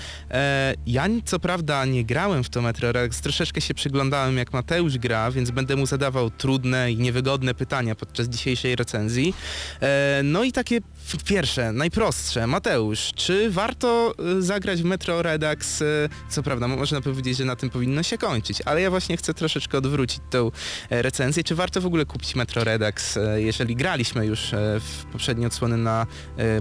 [0.87, 5.31] Ja co prawda nie grałem w to Metro Redux, troszeczkę się przyglądałem jak Mateusz gra,
[5.31, 6.00] więc będę mu zadawał
[6.39, 9.35] trudne i niewygodne pytania podczas dzisiejszej recenzji.
[9.83, 10.79] E, No i takie
[11.25, 12.47] pierwsze, najprostsze.
[12.47, 15.83] Mateusz, czy warto e, zagrać w Metro Redux?
[15.83, 15.85] E,
[16.29, 19.35] Co prawda, mo- można powiedzieć, że na tym powinno się kończyć, ale ja właśnie chcę
[19.35, 20.51] troszeczkę odwrócić tą
[20.91, 21.45] e, recenzję.
[21.45, 24.41] Czy warto w ogóle kupić Metro Redux, jeżeli graliśmy już
[24.81, 26.07] w poprzednie odsłony na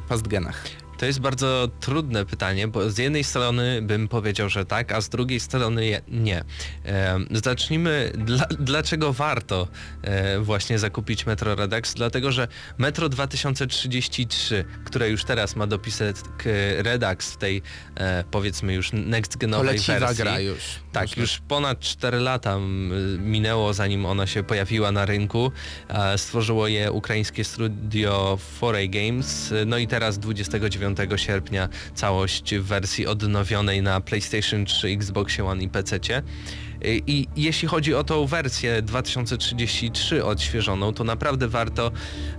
[0.10, 0.64] pastgenach?
[1.00, 5.10] To jest bardzo trudne pytanie, bo z jednej strony bym powiedział, że tak, a z
[5.10, 6.44] drugiej strony nie.
[7.32, 9.68] Zacznijmy, dla, dlaczego warto
[10.02, 11.94] e, właśnie zakupić Metro Redux?
[11.94, 16.16] Dlatego, że Metro 2033, które już teraz ma dopisek
[16.78, 17.62] Redux w tej
[17.96, 20.24] e, powiedzmy już next genowej leciwa wersji.
[20.24, 20.60] gra już.
[20.92, 22.58] Tak, Można- już ponad 4 lata
[23.20, 25.52] minęło zanim ona się pojawiła na rynku.
[26.18, 29.54] Stworzyło je ukraińskie studio Foray Games.
[29.66, 35.70] No i teraz 29 sierpnia całość w wersji odnowionej na PlayStation 3, Xbox One i
[35.70, 36.00] PC.
[36.84, 41.92] I jeśli chodzi o tą wersję 2033 odświeżoną, to naprawdę warto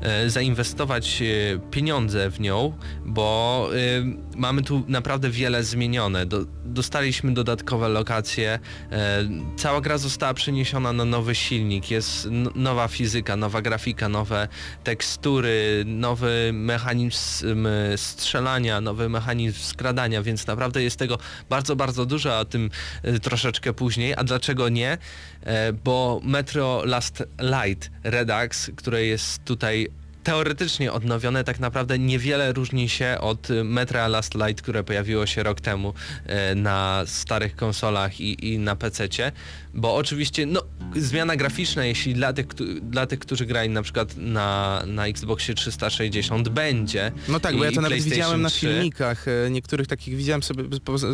[0.02, 1.26] e, zainwestować e,
[1.70, 2.72] pieniądze w nią,
[3.04, 6.26] bo e, mamy tu naprawdę wiele zmienione.
[6.26, 8.58] Do, dostaliśmy dodatkowe lokacje,
[8.92, 14.48] e, cała gra została przeniesiona na nowy silnik, jest nowa fizyka, nowa grafika, nowe
[14.84, 21.18] tekstury, nowy mechanizm e, strzelania, nowy mechanizm skradania, więc naprawdę jest tego
[21.50, 22.70] bardzo, bardzo dużo, a o tym
[23.02, 24.14] e, troszeczkę później.
[24.16, 24.98] A dlaczego nie?
[25.42, 29.88] E, Bo Metro Last Light Redux, które jest tutaj
[30.24, 35.42] teoretycznie odnowione, tak naprawdę niewiele różni się od y, Metra Last Light, które pojawiło się
[35.42, 35.94] rok temu
[36.26, 39.32] e, na starych konsolach i, i na PC-cie,
[39.74, 40.62] bo oczywiście no,
[40.96, 42.46] zmiana graficzna, jeśli dla tych,
[42.82, 47.12] dla tych, którzy grali na przykład na, na Xboxie 360 będzie.
[47.28, 48.60] No tak, bo ja to nawet widziałem na 3.
[48.60, 49.28] filmikach.
[49.28, 50.64] e, Niektórych takich widziałem sobie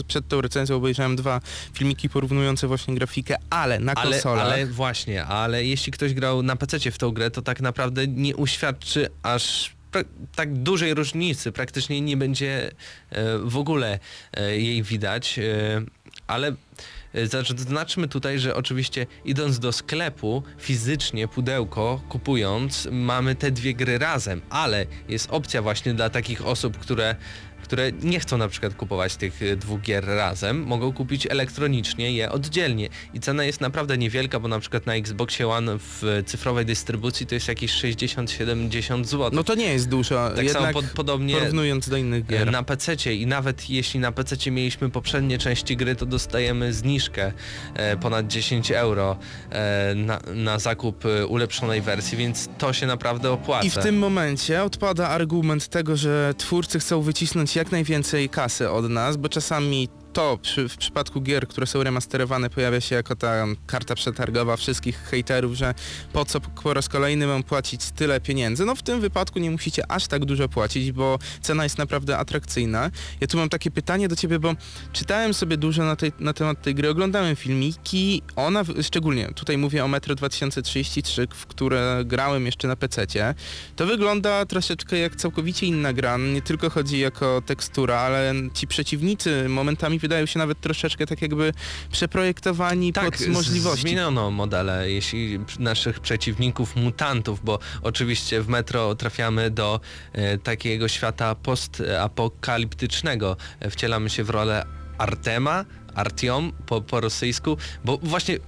[0.09, 1.41] przed tą recenzją obejrzałem dwa
[1.73, 4.45] filmiki porównujące właśnie grafikę, ale na Ale, konsolach.
[4.47, 8.37] ale właśnie, ale jeśli ktoś grał na PC w tą grę, to tak naprawdę nie
[8.37, 10.05] uświadczy aż pra-
[10.35, 12.71] tak dużej różnicy, praktycznie nie będzie
[13.11, 13.99] e, w ogóle
[14.33, 15.43] e, jej widać, e,
[16.27, 16.49] ale
[17.15, 23.99] e, Zaznaczmy tutaj, że oczywiście idąc do sklepu fizycznie pudełko kupując mamy te dwie gry
[23.99, 27.17] razem, ale jest opcja właśnie dla takich osób, które
[27.67, 32.33] które nie chcą na przykład kupować tych y, dwóch gier razem, mogą kupić elektronicznie je
[32.33, 32.89] oddzielnie.
[33.15, 37.35] I cena jest naprawdę niewielka, bo na przykład na Xboxie One w cyfrowej dystrybucji to
[37.35, 39.31] jest jakieś 60-70 zł.
[39.33, 42.51] No to nie jest dużo, tak jednak samo pod, podobnie porównując do innych gier.
[42.51, 47.33] na PC i nawet jeśli na PC mieliśmy poprzednie części gry, to dostajemy zniżkę
[47.75, 49.17] e, ponad 10 euro
[49.51, 53.67] e, na, na zakup e, ulepszonej wersji, więc to się naprawdę opłaca.
[53.67, 58.91] I w tym momencie odpada argument tego, że twórcy chcą wycisnąć jak najwięcej kasy od
[58.91, 63.47] nas, bo czasami to przy, w przypadku gier, które są remasterowane pojawia się jako ta
[63.67, 65.75] karta przetargowa wszystkich hejterów, że
[66.13, 68.65] po co po raz kolejny mam płacić tyle pieniędzy.
[68.65, 72.91] No w tym wypadku nie musicie aż tak dużo płacić, bo cena jest naprawdę atrakcyjna.
[73.21, 74.55] Ja tu mam takie pytanie do ciebie, bo
[74.93, 79.85] czytałem sobie dużo na, tej, na temat tej gry, oglądałem filmiki, ona, szczególnie tutaj mówię
[79.85, 83.35] o Metro 2033, w które grałem jeszcze na PC-cie,
[83.77, 86.17] to wygląda troszeczkę jak całkowicie inna gra.
[86.17, 91.53] Nie tylko chodzi jako tekstura, ale ci przeciwnicy momentami wydają się nawet troszeczkę tak jakby
[91.93, 93.83] przeprojektowani tak, pod możliwości.
[93.83, 99.81] zmieniono modele, jeśli naszych przeciwników, mutantów, bo oczywiście w Metro trafiamy do
[100.13, 103.37] e, takiego świata postapokaliptycznego.
[103.61, 104.67] E, Wcielamy się w rolę
[104.99, 105.65] Artema,
[105.97, 108.39] Artiom po, po rosyjsku, bo właśnie,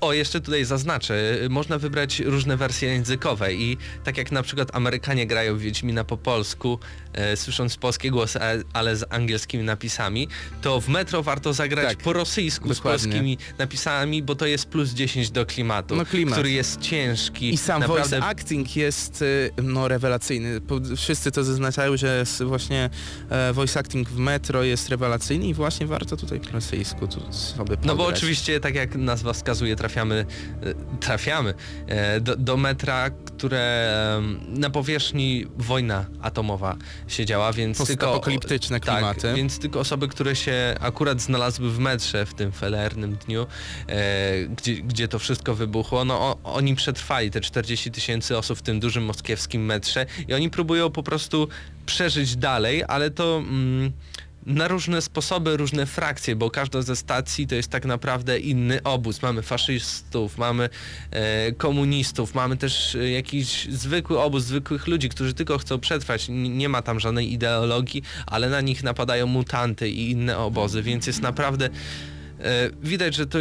[0.00, 5.26] o jeszcze tutaj zaznaczę, można wybrać różne wersje językowe i tak jak na przykład Amerykanie
[5.26, 6.78] grają w Wiedźmina po polsku,
[7.12, 8.38] e, słysząc polskie głosy,
[8.72, 10.28] ale z angielskimi napisami,
[10.62, 12.98] to w Metro warto zagrać Tak, po rosyjsku dokładnie.
[12.98, 16.34] z polskimi napisami, bo to jest plus 10 do klimatu, No, klimat.
[16.34, 17.54] który jest ciężki.
[17.54, 20.60] I sam naprawdę voice acting jest y, no, rewelacyjny.
[20.96, 22.90] Wszyscy to zaznaczają, że właśnie
[23.30, 26.97] e, voice acting w Metro jest rewelacyjny i właśnie warto tutaj po rosyjsku.
[27.06, 30.26] Tu sobie No bo oczywiście, tak jak nazwa wskazuje, trafiamy,
[30.62, 31.54] e, trafiamy
[31.86, 33.88] e, do, do metra, które
[34.48, 36.76] na powierzchni wojna atomowa
[37.08, 38.06] się działa, więc tylko...
[38.06, 39.20] Postapokaliptyczne klimaty.
[39.22, 43.46] Tak, więc tylko osoby, które się akurat znalazły w metrze w tym felernym dniu,
[43.86, 48.62] e, gdzie, gdzie to wszystko wybuchło, no o, oni przetrwali te 40 tysięcy osób w
[48.62, 51.48] tym dużym moskiewskim metrze i oni próbują po prostu
[51.86, 53.36] przeżyć dalej, ale to...
[53.38, 53.92] Mm,
[54.48, 59.22] na różne sposoby, różne frakcje, bo każda ze stacji to jest tak naprawdę inny obóz.
[59.22, 60.68] Mamy faszystów, mamy
[61.10, 66.30] e, komunistów, mamy też e, jakiś zwykły obóz zwykłych ludzi, którzy tylko chcą przetrwać.
[66.30, 71.06] N- Nie ma tam żadnej ideologii, ale na nich napadają mutanty i inne obozy, więc
[71.06, 71.66] jest naprawdę
[72.40, 73.38] e, widać, że to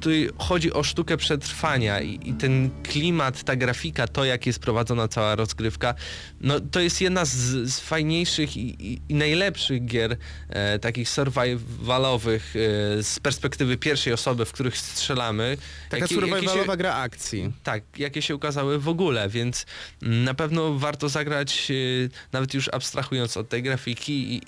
[0.00, 5.08] tu chodzi o sztukę przetrwania i, i ten klimat, ta grafika, to jak jest prowadzona
[5.08, 5.94] cała rozgrywka,
[6.40, 7.34] no to jest jedna z,
[7.72, 10.16] z fajniejszych i, i, i najlepszych gier
[10.48, 15.56] e, takich survivalowych e, z perspektywy pierwszej osoby, w których strzelamy.
[15.90, 17.52] Taka Jakie- jakie się- survivalowa gra akcji.
[17.62, 19.66] tak, jakie się ukazały w ogóle, więc
[20.02, 24.40] mm, na pewno warto zagrać, yy, nawet już abstrahując od tej grafiki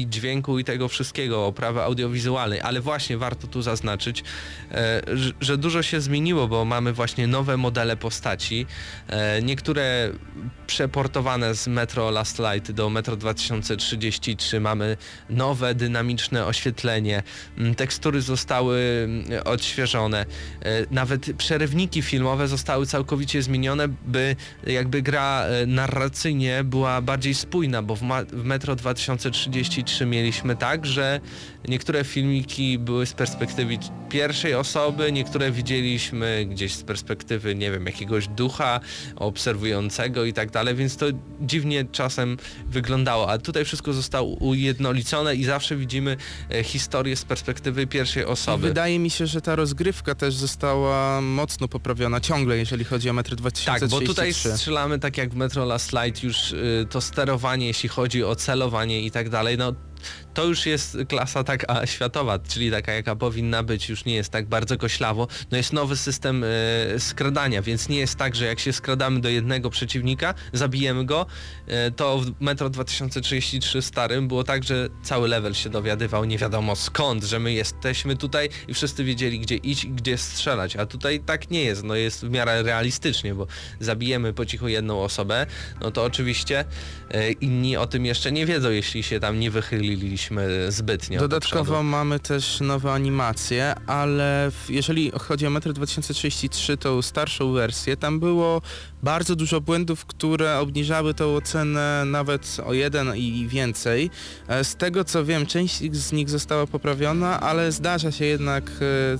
[0.00, 4.24] i dźwięku i tego wszystkiego, oprawy audiowizualnej, ale właśnie warto tu zaznaczyć,
[4.70, 4.89] e,
[5.40, 8.66] że- dużo się zmieniło, bo mamy właśnie nowe modele postaci,
[9.08, 10.10] e, niektóre
[10.66, 14.96] przeportowane z Metro Last Light do Metro 2033 mamy
[15.30, 17.22] nowe, dynamiczne oświetlenie,
[17.58, 20.26] mm, tekstury zostały mm, odświeżone,
[20.62, 24.36] e, nawet przerywniki filmowe zostały całkowicie zmienione, by
[24.66, 31.20] jakby gra e, narracyjnie była bardziej spójna, bo w, w Metro 2033 mieliśmy tak, że
[31.68, 33.78] niektóre filmiki były z perspektywy
[34.08, 34.79] pierwszej osoby,
[35.12, 38.80] niektóre widzieliśmy gdzieś z perspektywy, nie wiem, jakiegoś ducha
[39.16, 41.06] obserwującego i tak dalej, więc to
[41.40, 46.16] dziwnie czasem wyglądało, a tutaj wszystko zostało ujednolicone i zawsze widzimy
[46.50, 48.68] e, historię z perspektywy pierwszej osoby.
[48.68, 53.30] Wydaje mi się, że ta rozgrywka też została mocno poprawiona ciągle, jeżeli chodzi o metr
[53.30, 54.06] Tak, 2033.
[54.06, 58.24] bo tutaj strzelamy tak jak w Metro Last Light już y, to sterowanie, jeśli chodzi
[58.24, 59.72] o celowanie i tak dalej, no
[60.34, 64.48] to już jest klasa taka światowa, czyli taka jaka powinna być, już nie jest tak
[64.48, 65.28] bardzo koślawo.
[65.50, 66.46] No jest nowy system y,
[66.98, 71.26] skradania, więc nie jest tak, że jak się skradamy do jednego przeciwnika, zabijemy go,
[71.88, 76.76] y, to w Metro 2033 starym było tak, że cały level się dowiadywał nie wiadomo
[76.76, 81.20] skąd, że my jesteśmy tutaj i wszyscy wiedzieli gdzie iść i gdzie strzelać, a tutaj
[81.20, 83.46] tak nie jest, no jest w miarę realistycznie, bo
[83.80, 85.46] zabijemy po cichu jedną osobę,
[85.80, 86.64] no to oczywiście
[87.10, 89.50] e, inni o tym jeszcze nie wiedzą, jeśli się tam nie
[90.68, 97.52] zbytnio do Dodatkowo mamy też nowe animacje, ale jeżeli chodzi o metr 2033, tą starszą
[97.52, 98.62] wersję, tam było
[99.02, 104.10] bardzo dużo błędów, które obniżały tą ocenę nawet o jeden i więcej.
[104.48, 108.70] E, Z tego co wiem, część z nich została poprawiona, ale zdarza się jednak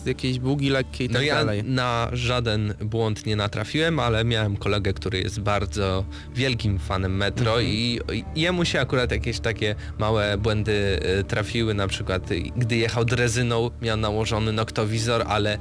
[0.05, 1.65] e, jakieś bugi lekkie i No tak ja dalej.
[1.65, 6.05] na żaden błąd nie natrafiłem, ale miałem kolegę, który jest bardzo
[6.35, 7.67] wielkim fanem Metro Mhm.
[7.69, 8.01] i
[8.37, 13.97] jemu się akurat jakieś takie małe błędy e, trafiły, na przykład gdy jechał drezyną miał
[13.97, 15.59] nałożony noktowizor, ale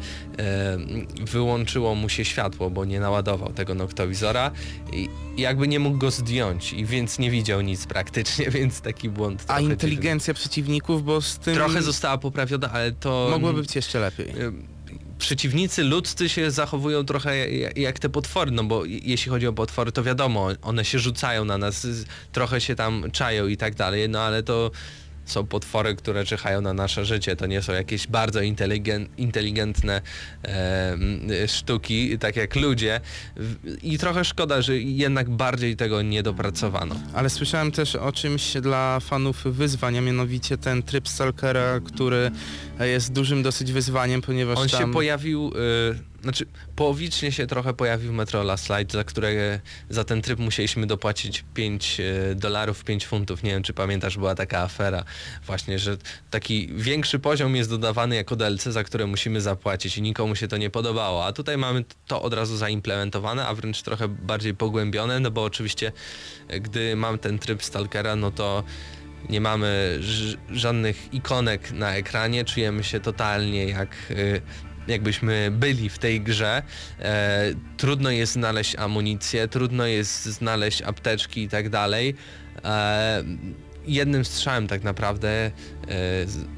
[1.21, 4.08] wyłączyło mu się światło, bo nie naładował tego noktowizora
[4.93, 9.09] i i jakby nie mógł go zdjąć i więc nie widział nic praktycznie, więc taki
[9.09, 11.65] błąd A inteligencja przeciwników, bo z tym dziwny.
[11.65, 13.27] Trochę została poprawiona, ale to...
[13.31, 14.33] mogło być jeszcze lepiej.
[15.19, 19.91] Przeciwnicy ludzcy się zachowują trochę ja- jak te potwory, no bo jeśli chodzi o potwory,
[19.91, 21.87] to wiadomo, one się rzucają na nas,
[22.31, 24.71] trochę się tam czają i tak dalej, no ale to
[25.31, 30.01] są potwory, które czyhają na nasze życie, to nie są jakieś bardzo inteligen, inteligentne
[30.43, 33.01] e, sztuki, tak jak ludzie
[33.83, 36.95] i trochę szkoda, że jednak bardziej tego nie dopracowano.
[37.13, 42.31] Ale słyszałem też o czymś dla fanów wyzwań, a mianowicie ten tryb Stalkera, który
[42.79, 44.81] jest dużym dosyć wyzwaniem, ponieważ On tam...
[44.81, 46.45] się pojawił, y, znaczy
[46.75, 49.59] połowicznie się trochę pojawił Metro Last Light, za które
[49.89, 53.43] za ten tryb musieliśmy dopłacić 5 y, dolarów, 5 funtów.
[53.43, 55.03] Nie wiem, czy pamiętasz, była taka afera
[55.45, 55.97] właśnie, że
[56.31, 60.57] taki większy poziom jest dodawany jako DLC, za które musimy zapłacić i nikomu się to
[60.57, 61.25] nie podobało.
[61.25, 65.91] A tutaj mamy to od razu zaimplementowane, a wręcz trochę bardziej pogłębione, no bo oczywiście
[66.53, 68.63] y, gdy mam ten tryb Stalkera, no to
[69.29, 69.99] nie mamy
[70.49, 74.41] żadnych ikonek na ekranie, czujemy się totalnie jak y,
[74.89, 76.63] jakbyśmy byli w tej grze.
[76.99, 77.41] E,
[77.77, 82.15] trudno jest znaleźć amunicję, trudno jest znaleźć apteczki i tak dalej.
[82.63, 83.23] E,
[83.87, 85.51] jednym strzałem tak naprawdę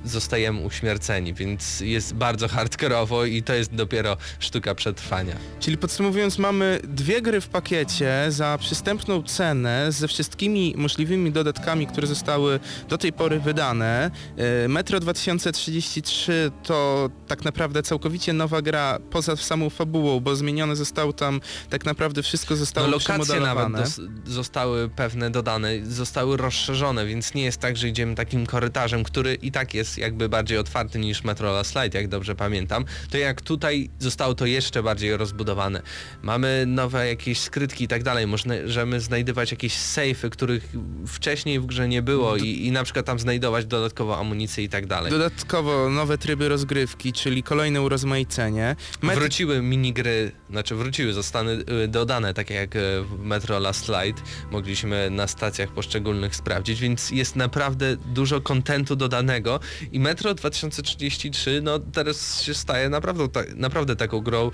[0.04, 5.36] zostajemy uśmierceni, więc jest bardzo hardkorowo i to jest dopiero sztuka przetrwania.
[5.60, 12.08] Czyli podsumowując, mamy dwie gry w pakiecie za przystępną cenę ze wszystkimi możliwymi dodatkami, które
[12.08, 12.60] zostały
[12.90, 14.12] do tej pory wydane.
[14.38, 21.14] E, Metro 2033 to tak naprawdę całkowicie nowa gra poza samą fabułą, bo zmienione zostało
[21.14, 27.44] tam tak naprawdę wszystko zostało No lokacje nawet zostały pewne dodane, zostały rozszerzone, więc nie
[27.44, 31.54] jest tak, że idziemy takim korytarzem, który i tak jest jakby bardziej otwarty niż Metro
[31.54, 35.82] Last Light, jak dobrze pamiętam, to jak tutaj zostało to jeszcze bardziej rozbudowane.
[36.22, 40.70] Mamy nowe jakieś skrytki i tak dalej, możemy znajdywać jakieś sejfy, których
[41.08, 44.86] wcześniej w grze nie było i, i na przykład tam znajdować dodatkowo amunicję i tak
[44.86, 45.12] dalej.
[45.12, 48.76] Dodatkowo nowe tryby rozgrywki, czyli kolejne urozmaicenie.
[49.02, 54.24] Met- Wróciły minigry, znaczy wróciły, zostały y, dodane, takie jak y, w Metro Last Light,
[54.52, 59.60] mogliśmy na stacjach poszczególnych sprawdzić, więc jest naprawdę dużo kontentu dodanego.
[59.92, 64.52] I Metro 2033 no teraz się staje naprawdę, naprawdę taką grą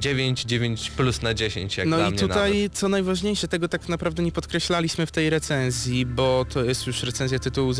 [0.00, 2.72] 9, 9 plus na 10 jak No i tutaj nawet.
[2.74, 7.38] co najważniejsze, tego tak naprawdę nie podkreślaliśmy w tej recenzji, bo to jest już recenzja
[7.38, 7.72] tytułu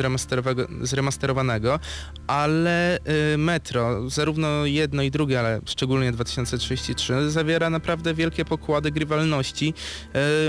[0.82, 1.80] zremasterowanego,
[2.26, 2.98] ale
[3.34, 9.74] y, Metro, zarówno jedno i drugie, ale szczególnie 2033, zawiera naprawdę wielkie pokłady grywalności.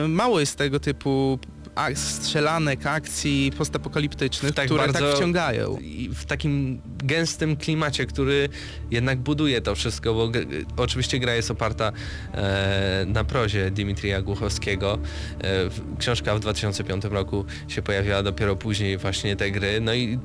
[0.03, 1.39] Y, mało jest tego typu
[1.75, 5.77] ak- strzelanek, akcji postapokaliptycznych, Tak które tak wciągają.
[6.13, 8.49] W takim gęstym klimacie, który
[8.91, 10.31] jednak buduje to wszystko, bo
[10.77, 11.91] oczywiście gra jest oparta
[12.33, 14.99] e, na prozie Dimitrija Głuchowskiego.
[15.43, 19.81] E, książka w 2005 roku się pojawiła dopiero później właśnie te gry.
[19.81, 20.19] No i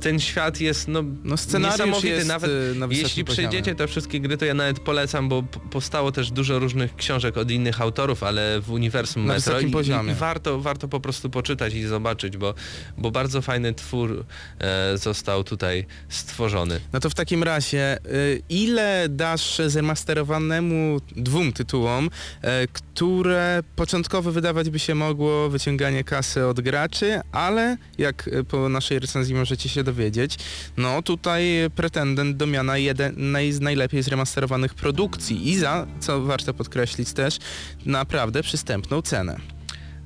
[0.00, 2.08] ten świat jest no, No scenariusz niesamowity.
[2.08, 6.12] jest nawet y, na jeśli przejdziecie te wszystkie gry, to ja nawet polecam, bo powstało
[6.12, 10.12] też dużo różnych książek od innych autorów, ale w uniwersum Na Metro i, poziomie.
[10.12, 12.54] i warto, warto po prostu poczytać i zobaczyć, bo,
[12.98, 14.24] bo bardzo fajny twór
[14.58, 16.80] e, został tutaj stworzony.
[16.92, 22.10] No to w takim razie, y, ile dasz zremasterowanemu dwóm tytułom,
[22.42, 28.68] e, które początkowo wydawać by się mogło wyciąganie kasy od graczy, ale jak e, po
[28.68, 30.36] naszej recenzji możecie się dowiedzieć,
[30.76, 37.12] no tutaj pretendent do miana jednej z najlepiej zremasterowanych produkcji i za, co warto podkreślić
[37.12, 37.38] też,
[37.86, 39.36] naprawdę przystępną cenę.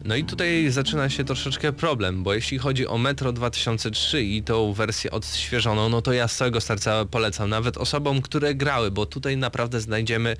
[0.04, 4.72] No i tutaj zaczyna się troszeczkę problem, bo jeśli chodzi o Metro 2003 i tą
[4.72, 9.36] wersję odświeżoną, no to ja z całego serca polecam nawet osobom, które grały, bo tutaj
[9.36, 10.36] naprawdę znajdziemy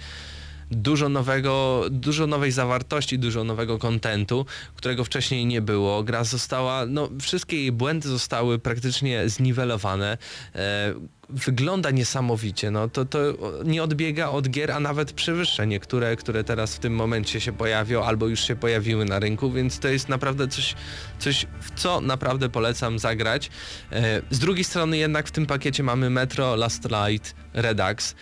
[0.71, 6.03] dużo nowego, dużo nowej zawartości, dużo nowego kontentu, którego wcześniej nie było.
[6.03, 10.19] Gra została, no wszystkie jej błędy zostały praktycznie zniwelowane.
[10.55, 10.95] E,
[11.29, 13.19] wygląda niesamowicie, no to, to
[13.65, 18.05] nie odbiega od gier, a nawet przewyższa niektóre, które teraz w tym momencie się pojawią
[18.05, 20.75] albo już się pojawiły na rynku, więc to jest naprawdę coś,
[21.19, 23.51] coś w co naprawdę polecam zagrać.
[23.93, 28.15] E, z drugiej strony jednak w tym pakiecie mamy Metro Last Light Redux,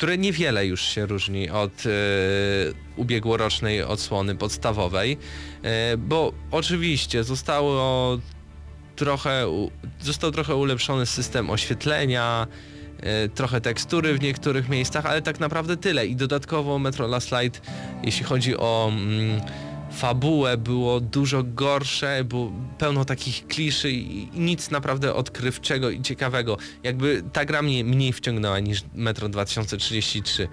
[0.00, 1.90] które niewiele już się różni od e,
[2.96, 5.18] ubiegłorocznej odsłony podstawowej,
[5.62, 8.18] e, bo oczywiście zostało
[8.96, 9.46] trochę,
[10.00, 12.46] został trochę ulepszony system oświetlenia,
[13.00, 16.06] e, trochę tekstury w niektórych miejscach, ale tak naprawdę tyle.
[16.06, 17.62] I dodatkowo Metro Last Light,
[18.02, 19.40] jeśli chodzi o mm,
[20.00, 26.56] fabułę, było dużo gorsze, było pełno takich kliszy i, nic naprawdę odkrywczego i ciekawego.
[26.82, 30.48] Jakby ta gra mnie mniej wciągnęła niż Metro 2033.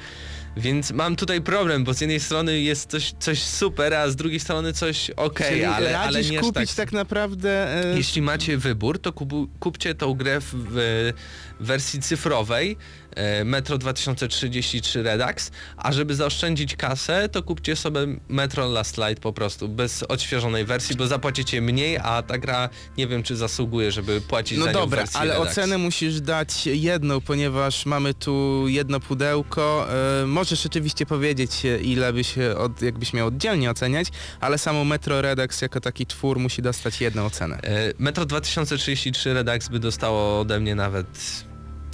[0.58, 4.40] Więc mam tutaj problem, bo z jednej strony jest coś, coś super, a z drugiej
[4.40, 6.76] strony coś okej, Czyli ale, ale nie kupić tak.
[6.76, 7.84] tak, naprawdę...
[7.94, 11.14] e, Jeśli macie wybór, to kupu, kupcie tą grę w, w
[11.60, 12.78] wersji cyfrowej
[13.16, 18.00] e, Metro 2033 Redux, a żeby zaoszczędzić kasę, to kupcie sobie
[18.30, 23.08] Metro Last Light po prostu, bez odświeżonej wersji, bo zapłacicie mniej, a ta gra nie
[23.08, 25.52] wiem czy zasługuje, żeby płacić No za nią w dobra, ale Redux.
[25.52, 29.88] ocenę musisz dać jedną, ponieważ mamy tu jedno pudełko.
[30.24, 31.52] E, możesz rzeczywiście powiedzieć,
[31.82, 34.08] ile byś, od, jakbyś miał oddzielnie oceniać,
[34.40, 37.60] ale samo Metro Redux jako taki twór musi dostać jedną ocenę.
[37.64, 41.08] E, Metro 2033 Redux by dostało ode mnie nawet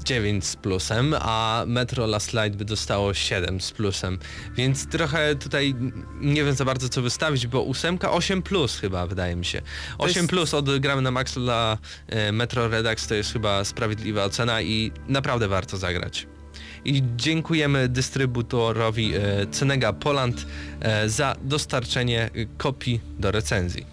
[0.03, 4.19] 9 z plusem, a Metro Last Light by dostało 7 z plusem.
[4.55, 5.75] Więc trochę tutaj
[6.21, 9.61] nie wiem za bardzo co wystawić, bo ósemka 8 plus chyba wydaje mi się.
[9.97, 11.77] 8 jest- plus od gramy na Max dla
[12.07, 16.27] e, Metro Redux to jest chyba sprawiedliwa ocena i naprawdę warto zagrać.
[16.85, 19.19] I dziękujemy dystrybutorowi e,
[19.51, 20.45] Cenega Poland
[20.81, 23.92] e, za dostarczenie kopii do recenzji.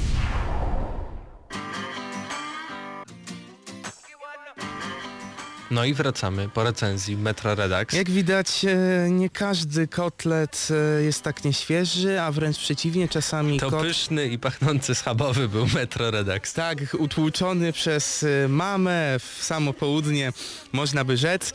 [5.71, 7.93] No i wracamy po recenzji Metro Redux.
[7.95, 10.67] Jak widać, e, nie każdy kotlet
[10.99, 13.81] e, jest tak nieświeży, a wręcz przeciwnie, czasami To kot...
[13.83, 16.53] pyszny i pachnący schabowy był Metro Redux.
[16.53, 20.33] Tak, utłuczony przez e, mamę w samo południe,
[20.71, 21.53] można by rzec.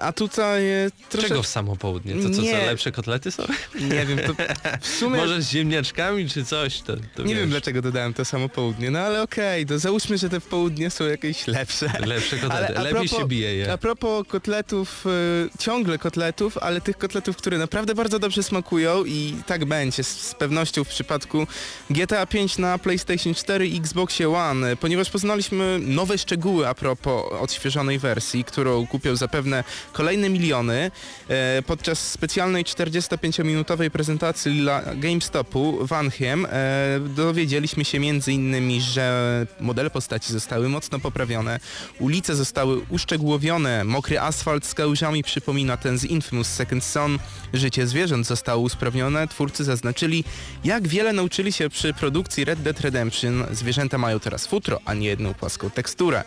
[0.00, 0.62] A tutaj
[1.08, 1.28] troszkę...
[1.28, 2.14] Czego w samo południe?
[2.14, 2.60] To co, Nie.
[2.60, 3.42] co lepsze kotlety są?
[3.90, 4.34] Nie wiem, to
[4.80, 5.16] w sumie...
[5.16, 6.80] Może z ziemniaczkami czy coś?
[6.80, 10.18] To, to Nie wiesz, wiem dlaczego dodałem to samo południe, no ale okej, to załóżmy,
[10.18, 11.90] że te w południe są jakieś lepsze.
[12.06, 12.78] Lepsze kotlety.
[12.78, 13.72] Ale Lepiej propos- się bije je.
[13.72, 19.34] A propos kotletów, y, ciągle kotletów, ale tych kotletów, które naprawdę bardzo dobrze smakują i
[19.46, 21.46] tak będzie z, z pewnością w przypadku
[21.90, 27.98] GTA 5 na PlayStation 4 i Xboxie One, ponieważ poznaliśmy nowe szczegóły a propos odświeżonej
[27.98, 30.90] wersji, którą kupią zapewne kolejne miliony.
[31.28, 37.96] E, podczas specjalnej 45-minutowej prezentacji dla GameStopu w Anhiem e, dowiedzieliśmy się
[38.26, 41.60] innymi, że modele postaci zostały mocno poprawione,
[41.98, 43.45] ulice zostały uszczegółowione,
[43.84, 47.18] mokry asfalt z kałużami przypomina ten z Infamous Second Son,
[47.52, 50.24] życie zwierząt zostało usprawnione, twórcy zaznaczyli,
[50.64, 55.08] jak wiele nauczyli się przy produkcji Red Dead Redemption, zwierzęta mają teraz futro, a nie
[55.08, 56.24] jedną płaską teksturę.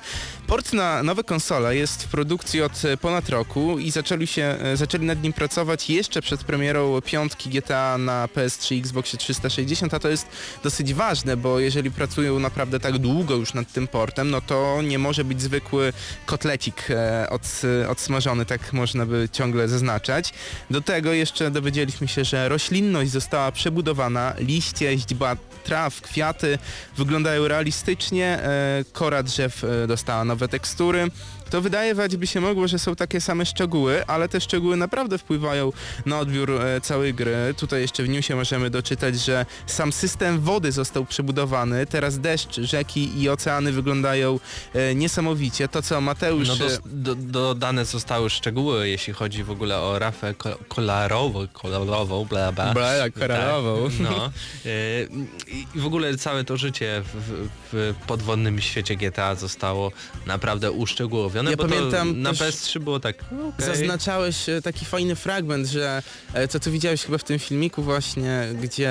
[0.47, 4.78] Port na nowe konsole jest w produkcji od e, ponad roku i zaczęli, się, e,
[4.78, 9.99] zaczęli nad nim pracować jeszcze przed premierą piątki GTA na PS3 i Xboxie 360, a
[9.99, 10.28] to jest
[10.63, 14.99] dosyć ważne, bo jeżeli pracują naprawdę tak długo już nad tym portem, no to nie
[14.99, 15.93] może być zwykły
[16.26, 20.34] kotlecik e, od, odsmażony, tak można by ciągle zaznaczać.
[20.70, 26.57] Do tego jeszcze dowiedzieliśmy się, że roślinność została przebudowana, liście, źdźba traw, kwiaty
[26.97, 31.12] wyglądają realistycznie, e, kora drzew e, dostała nowe tekstury.
[31.49, 35.71] To wydawać by się mogło, że są takie same szczegóły, ale te szczegóły naprawdę wpływają
[36.05, 37.53] na odbiór e, całej gry.
[37.57, 41.85] Tutaj jeszcze w newsie możemy doczytać, że sam system wody został przebudowany.
[41.85, 44.39] Teraz deszcz, rzeki i oceany wyglądają
[44.73, 45.67] e, niesamowicie.
[45.67, 46.47] To co Mateusz...
[46.47, 51.47] No e, do, do, dodane zostały szczegóły, jeśli chodzi w ogóle o rafę ko- kolorową,
[51.53, 52.73] kolorową, bla bla.
[52.73, 53.89] Bla, jak kolorową.
[53.89, 54.31] Tak, no.
[55.75, 59.91] I w ogóle całe to życie w, w podwodnym świecie GTA zostało
[60.25, 63.15] naprawdę uszczegółowione, Ja bo pamiętam na też- PS3 było tak,
[63.49, 63.65] okej.
[63.65, 68.89] Zaznaczałeś e, taki fajny fragment, że e, co widziałeś chyba w tym filmiku właśnie, gdzie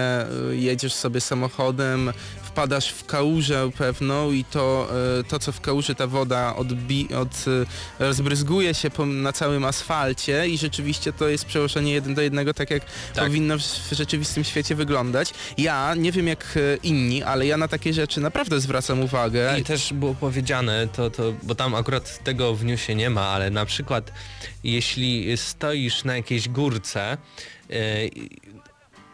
[0.51, 2.13] e, jedziesz sobie samochodem,
[2.59, 4.89] wpadasz w kałużę pewną i to,
[5.21, 7.45] e, to co w kałuży ta woda odbi od,
[8.01, 12.55] e, rozbryzguje się po, na całym asfalcie i rzeczywiście to jest przełożenie jeden do jednego
[12.55, 12.83] tak jak
[13.15, 13.25] Tak.
[13.25, 15.35] powinno w, w rzeczywistym świecie wyglądać.
[15.59, 19.59] Ja nie wiem jak e, inni, ale ja na takie rzeczy naprawdę zwracam uwagę.
[19.61, 23.51] I też było powiedziane, to, to, bo tam akurat tego w newsie nie ma, ale
[23.51, 24.13] na przykład
[24.65, 27.17] jeśli stoisz na jakiejś górce,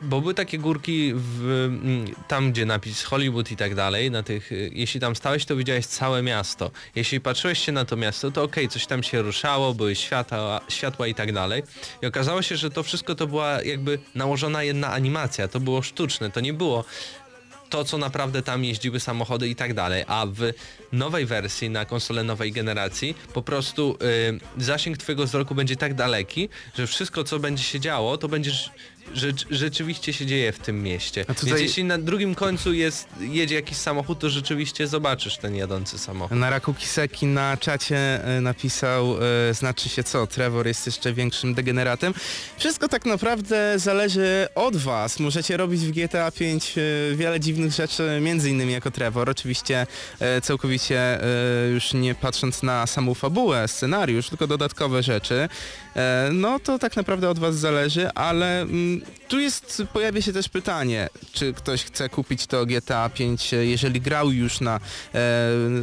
[0.03, 4.53] bo były takie górki w, mm, tam, gdzie napis Hollywood i tak dalej, na tych,
[4.53, 6.70] e, jeśli tam stałeś, to widziałeś całe miasto.
[6.95, 11.07] Jeśli patrzyłeś się na to miasto, to okej, coś tam się ruszało, były światła, światła
[11.07, 11.62] i tak dalej.
[12.03, 16.30] I okazało się, że to wszystko to była jakby nałożona jedna animacja, to było sztuczne,
[16.30, 16.84] to nie było
[17.74, 20.53] to, co naprawdę tam jeździły samochody i tak dalej, a w
[20.92, 23.99] nowej wersji na konsolę nowej generacji po prostu
[24.59, 28.70] y, zasięg twojego wzroku będzie tak daleki, że wszystko, co będzie się działo, to będziesz
[29.15, 31.25] rzecz, rzeczywiście się dzieje w tym mieście.
[31.29, 35.57] A tutaj- Więc jeśli na drugim końcu jest, jedzie jakiś samochód, to rzeczywiście zobaczysz ten
[35.57, 36.39] jadący samochód.
[36.39, 39.17] Na Raku Kiseki na czacie e, napisał,
[39.51, 42.15] e, znaczy się co, Trevor jest jeszcze większym degeneratem.
[42.57, 45.21] Wszystko tak naprawdę zależy od was.
[45.21, 49.31] Możecie robić w GTA 5 e, wiele dziwnych rzeczy, między innymi jako Trevor.
[49.31, 49.87] Oczywiście
[50.21, 55.49] e, całkowicie e, już nie patrząc na samą fabułę, scenariusz, tylko dodatkowe rzeczy.
[55.97, 60.49] E, no to tak naprawdę od was zależy, ale mm, tu jest, pojawia się też
[60.49, 64.80] pytanie, czy ktoś chce kupić to GTA 5, e, jeżeli grał już na
[65.14, 65.20] e,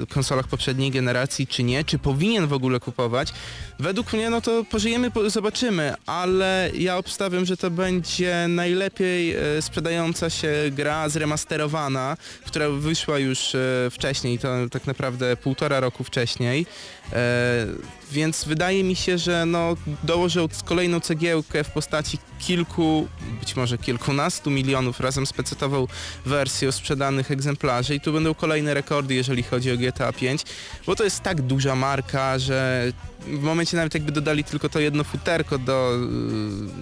[0.09, 3.33] konsolach poprzedniej generacji, czy nie, czy powinien w ogóle kupować.
[3.81, 9.61] Według mnie, no to pożyjemy, po, zobaczymy, ale ja obstawiam, że to będzie najlepiej e,
[9.61, 16.65] sprzedająca się gra zremasterowana, która wyszła już e, wcześniej, to tak naprawdę półtora roku wcześniej.
[17.13, 17.65] E,
[18.11, 23.07] więc wydaje mi się, że no, dołożą kolejną cegiełkę w postaci kilku,
[23.39, 25.87] być może kilkunastu milionów razem z pecetową
[26.25, 30.41] wersją sprzedanych egzemplarzy i tu będą kolejne rekordy, jeżeli chodzi o GTA 5,
[30.85, 32.91] bo to jest tak duża marka, że
[33.27, 35.97] w momencie nawet jakby dodali tylko to jedno futerko do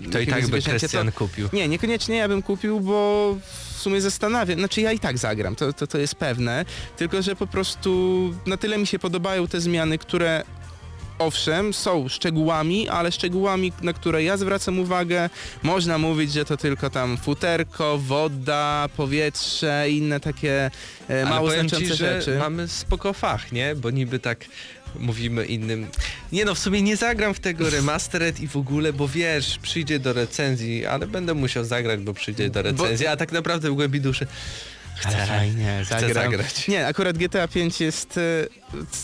[0.03, 1.49] yy, To i tak by Krystian kupił.
[1.53, 3.35] nie, niekoniecznie ja bym kupił, bo
[3.73, 6.65] w sumie zastanawiam, znaczy ja i tak zagram, to, to, to jest pewne,
[6.97, 10.43] tylko że po prostu na tyle mi się podobają te zmiany, które
[11.19, 15.29] owszem, są szczegółami, ale szczegółami, na które ja zwracam uwagę,
[15.63, 20.71] można mówić, że to tylko tam futerko, woda, powietrze inne takie
[21.07, 22.37] e, mało znaczące ci, rzeczy.
[22.39, 23.75] mamy spoko fach, nie?
[23.75, 24.45] Bo niby tak
[24.99, 25.87] mówimy innym.
[26.31, 29.99] Nie no, w sumie nie zagram w tego remastered i w ogóle, bo wiesz, przyjdzie
[29.99, 34.01] do recenzji, ale będę musiał zagrać, bo przyjdzie do recenzji, a tak naprawdę w głębi
[34.01, 34.27] duszy
[34.99, 36.67] chcę, Fajnie, chcę zagrać.
[36.67, 38.21] Nie, akurat GTA 5 jest, e,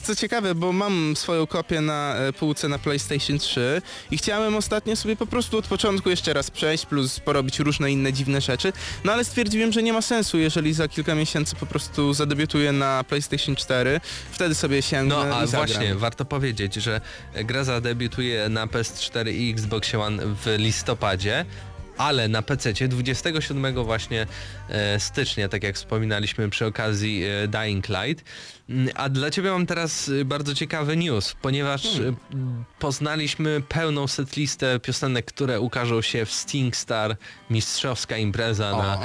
[0.03, 3.81] co ciekawe, bo mam swoją kopię na e, półce na PlayStation 3
[4.11, 8.13] i chciałem ostatnio sobie po prostu od początku jeszcze raz przejść, plus porobić różne inne
[8.13, 8.73] dziwne rzeczy,
[9.03, 13.03] no ale stwierdziłem, że nie ma sensu, jeżeli za kilka miesięcy po prostu zadebiutuję na
[13.03, 17.01] PlayStation 4, wtedy sobie sięgnę No a właśnie, warto powiedzieć, że
[17.33, 21.45] gra zadebiutuje na PS4 i Xbox One w listopadzie,
[21.97, 24.27] ale na PC 27 właśnie
[24.69, 28.25] e, stycznia, tak jak wspominaliśmy przy okazji e, Dying Light.
[28.69, 32.15] Mm, A dla Ciebie mam teraz e, bardzo ciekawy news, ponieważ Hmm.
[32.79, 37.17] poznaliśmy pełną setlistę piosenek, które ukażą się w StingStar,
[37.49, 38.77] mistrzowska impreza O.
[38.77, 38.99] na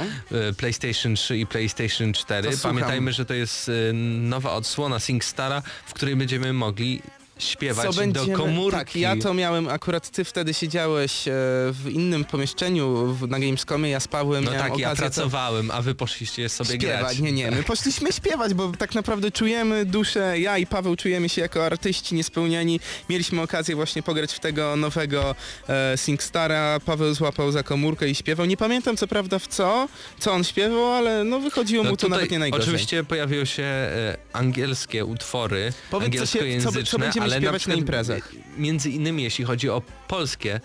[0.57, 2.49] PlayStation 3 i PlayStation 4.
[2.49, 2.71] To słucham.
[2.71, 3.71] Pamiętajmy, że to jest
[4.19, 7.01] nowa odsłona SingStara, w której będziemy mogli
[7.43, 8.77] śpiewać do komórki.
[8.79, 11.31] Tak, ja to miałem, akurat ty wtedy siedziałeś e,
[11.71, 15.71] w innym pomieszczeniu w, na Gamescomie, ja z Pawłem No tak, ja okazję to pracowałem,
[15.71, 16.99] a wy poszliście sobie śpiewać.
[17.01, 17.19] grać.
[17.19, 21.41] Nie, nie, my poszliśmy śpiewać, bo tak naprawdę czujemy duszę, ja i Paweł czujemy się
[21.41, 22.79] jako artyści niespełnieni.
[23.09, 25.35] Mieliśmy okazję właśnie pograć w tego nowego
[25.69, 28.45] e, Singstara, Paweł złapał za komórkę i śpiewał.
[28.45, 29.87] Nie pamiętam co prawda w co,
[30.19, 32.63] co on śpiewał, ale no wychodziło No mu to nawet nie najgorzej.
[32.65, 37.57] Oczywiście pojawiły się e, angielskie utwory, Powiedz, co się- co- angielskojęzyczne, co będziemy ale na
[37.67, 38.31] na imprezach.
[38.57, 40.55] Między innymi jeśli chodzi o polskie,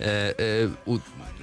[0.00, 0.34] e, e,
[0.84, 0.98] u,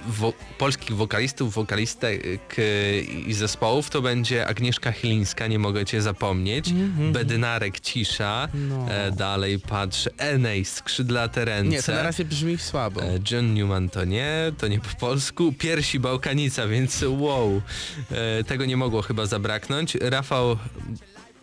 [0.08, 2.22] wo, polskich wokalistów, wokalistek
[2.58, 6.70] e, i zespołów, to będzie Agnieszka Chylińska, nie mogę cię zapomnieć,
[7.12, 8.92] Bedynarek Cisza, Mhm, No.
[8.94, 11.70] e, dalej patrzę, Enej, Skrzydlate Ręce.
[11.70, 13.02] Nie, to na razie brzmi słabo.
[13.02, 15.52] E, John Newman to nie, to nie po polsku.
[15.58, 17.62] Piersi Bałkanica, więc wow,
[18.10, 19.94] e, tego nie mogło chyba zabraknąć.
[20.00, 20.56] Rafał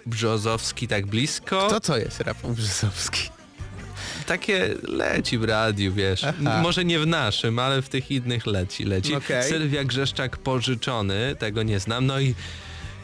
[0.06, 1.68] Brzozowski tak blisko.
[1.70, 3.30] To co jest Rafał Brzezowski?
[4.26, 6.24] Takie leci w radiu, wiesz.
[6.24, 6.62] Aha.
[6.62, 9.16] Może nie w naszym, ale w tych innych leci, leci.
[9.16, 9.50] Okej.
[9.50, 12.06] Sylwia Grzeszczak pożyczony, tego nie znam.
[12.06, 12.36] No i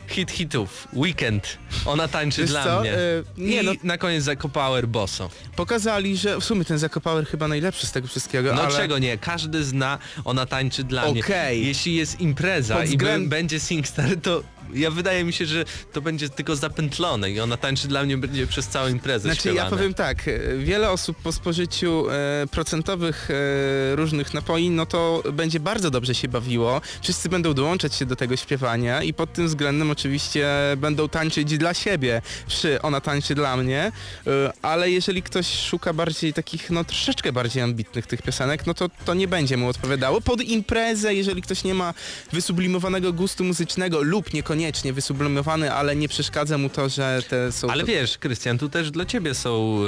[0.08, 1.58] hit hitów, Weekend.
[1.86, 2.94] Ona tańczy Wiesz dla co, mnie.
[2.94, 2.98] e,
[3.38, 5.30] nie, I no- na koniec Zakopower Bosso.
[5.56, 8.76] Pokazali, że w sumie ten Zakopower chyba najlepszy z tego wszystkiego, No ale...
[8.76, 11.22] czego nie, każdy zna, ona tańczy dla mnie.
[11.22, 11.68] Okej.
[11.68, 14.44] Jeśli jest impreza Pod i względ- b- będzie Singstar, to
[14.74, 18.48] ja wydaje mi się, że to będzie tylko zapętlone i ona tańczy dla mnie będzie
[18.48, 19.64] przez całą imprezę Znaczy śpiewane.
[19.64, 25.24] ja powiem tak, e, wiele osób po spożyciu e, procentowych e, różnych napoi, no to
[25.34, 26.82] będzie bardzo dobrze się bawiło.
[27.02, 30.48] Wszyscy będą dołączać się do tego śpiewania i pod tym względem oczywiście
[30.78, 33.92] będą tańczyć dla siebie przy Ona tańczy dla mnie,
[34.28, 38.90] e, ale jeżeli ktoś szuka bardziej takich, no troszeczkę bardziej ambitnych tych piosenek, no to
[39.06, 40.22] to nie będzie mu odpowiadało.
[40.22, 41.94] Pod imprezę, jeżeli ktoś nie ma
[42.34, 44.59] wysublimowanego gustu muzycznego lub niekoniecznie
[44.94, 47.70] wysublimowany, ale nie przeszkadza mu to, że te są...
[47.70, 49.82] Ale wiesz, Krystian, tu też dla ciebie są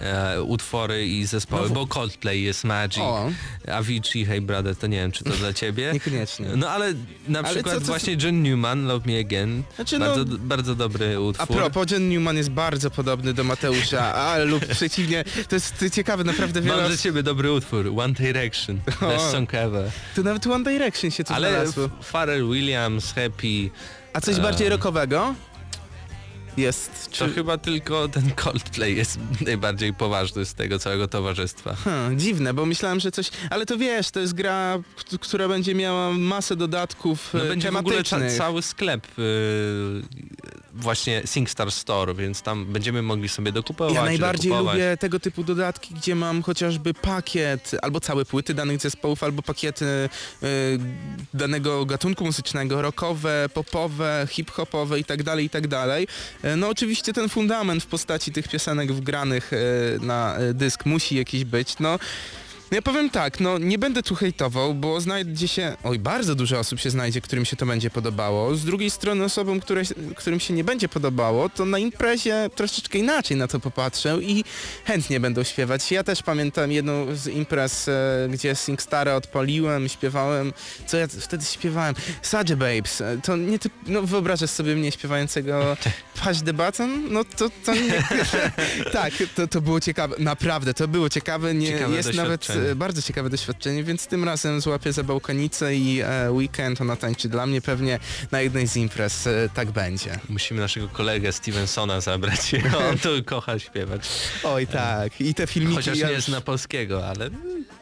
[0.00, 3.30] e, e, utwory i zespoły, No bo Coldplay jest Magic, O.
[3.72, 5.90] Avicii, Hey Brother, to nie wiem, czy to dla ciebie.
[5.94, 6.46] Niekoniecznie.
[6.56, 6.94] No ale
[7.28, 10.74] na Ale przykład co- co- właśnie John Newman, Love Me Again, Znaczy, no- bardzo, bardzo
[10.74, 11.56] dobry A utwór.
[11.56, 16.60] propos, John Newman jest bardzo podobny do Mateusza, a lub przeciwnie, to jest ciekawe, naprawdę
[16.62, 19.30] wiele Mam dla ciebie dobry utwór, One Direction, best O.
[19.32, 19.90] song ever.
[20.16, 21.88] to nawet One Direction się tu Ale znalazło.
[22.02, 23.70] Pharrell Williams, Happy,
[24.12, 25.34] A coś e, bardziej rockowego?
[26.60, 27.32] Jest, to czy...
[27.34, 31.74] chyba tylko ten Coldplay jest najbardziej poważny z tego całego towarzystwa.
[31.74, 33.30] Hmm, dziwne, bo myślałem, że coś...
[33.50, 34.78] Ale to wiesz, to jest gra,
[35.20, 38.38] która będzie miała masę dodatków No e, będzie w ogóle ca tematycznych.
[38.38, 40.02] cały sklep y,
[40.80, 43.94] właśnie SingStar Store, więc tam będziemy mogli sobie dokupować.
[43.94, 44.74] Ja najbardziej dokupować.
[44.74, 49.84] lubię tego typu dodatki, gdzie mam chociażby pakiet, albo całe płyty danych zespołów, albo pakiety
[49.84, 50.48] y,
[51.34, 56.06] danego gatunku muzycznego, rockowe, popowe, hip-hopowe i tak dalej, i tak dalej.
[56.42, 59.56] E, No oczywiście ten fundament w postaci tych piosenek wgranych y,
[60.00, 61.98] na y, dysk musi jakiś być, no.
[62.70, 66.80] Ja powiem tak, no nie będę tu hejtował, bo znajdzie się, oj bardzo dużo osób
[66.80, 68.54] się znajdzie, którym się to będzie podobało.
[68.54, 69.82] Z drugiej strony osobom, które,
[70.16, 74.44] którym się nie będzie podobało, to na imprezie troszeczkę inaczej na to popatrzę i
[74.84, 75.92] chętnie będą śpiewać.
[75.92, 80.52] Ja też pamiętam jedną z imprez, e, gdzie Singstara odpaliłem, śpiewałem,
[80.86, 81.94] co ja wtedy śpiewałem?
[82.22, 85.76] Sadzie Babes, E, to nie typ, no wyobrażasz sobie mnie śpiewającego
[86.44, 87.12] the Button?
[87.12, 88.04] No to, to nie,
[88.92, 93.30] tak, to, to było ciekawe, naprawdę, to było ciekawe, nie, Ciekawe jest nawet bardzo ciekawe
[93.30, 97.60] doświadczenie, więc tym razem złapię za bałkanicę i e, weekend ona tańczy dla mnie.
[97.60, 97.98] Pewnie
[98.30, 100.18] na jednej z imprez e, tak będzie.
[100.28, 102.52] Musimy naszego kolegę Stevensona zabrać.
[102.90, 104.08] On tu kocha śpiewać.
[104.44, 105.76] Oj tak, i te filmiki...
[105.76, 107.30] Chociaż nie już- zna polskiego, ale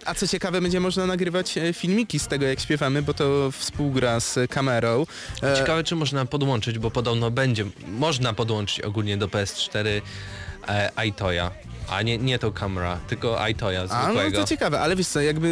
[0.04, 4.20] A co ciekawe, będzie można nagrywać e, filmiki z tego, jak śpiewamy, bo to współgra
[4.20, 5.06] z kamerą.
[5.42, 10.00] E, ciekawe czy można podłączyć, bo podobno będzie, można podłączyć ogólnie do PS4
[10.68, 11.50] e, iToya.
[11.90, 14.40] A nie, nie tą kamera, tylko iToya A, no zwykłego.
[14.40, 15.48] to ciekawe, ale wiesz co, jakby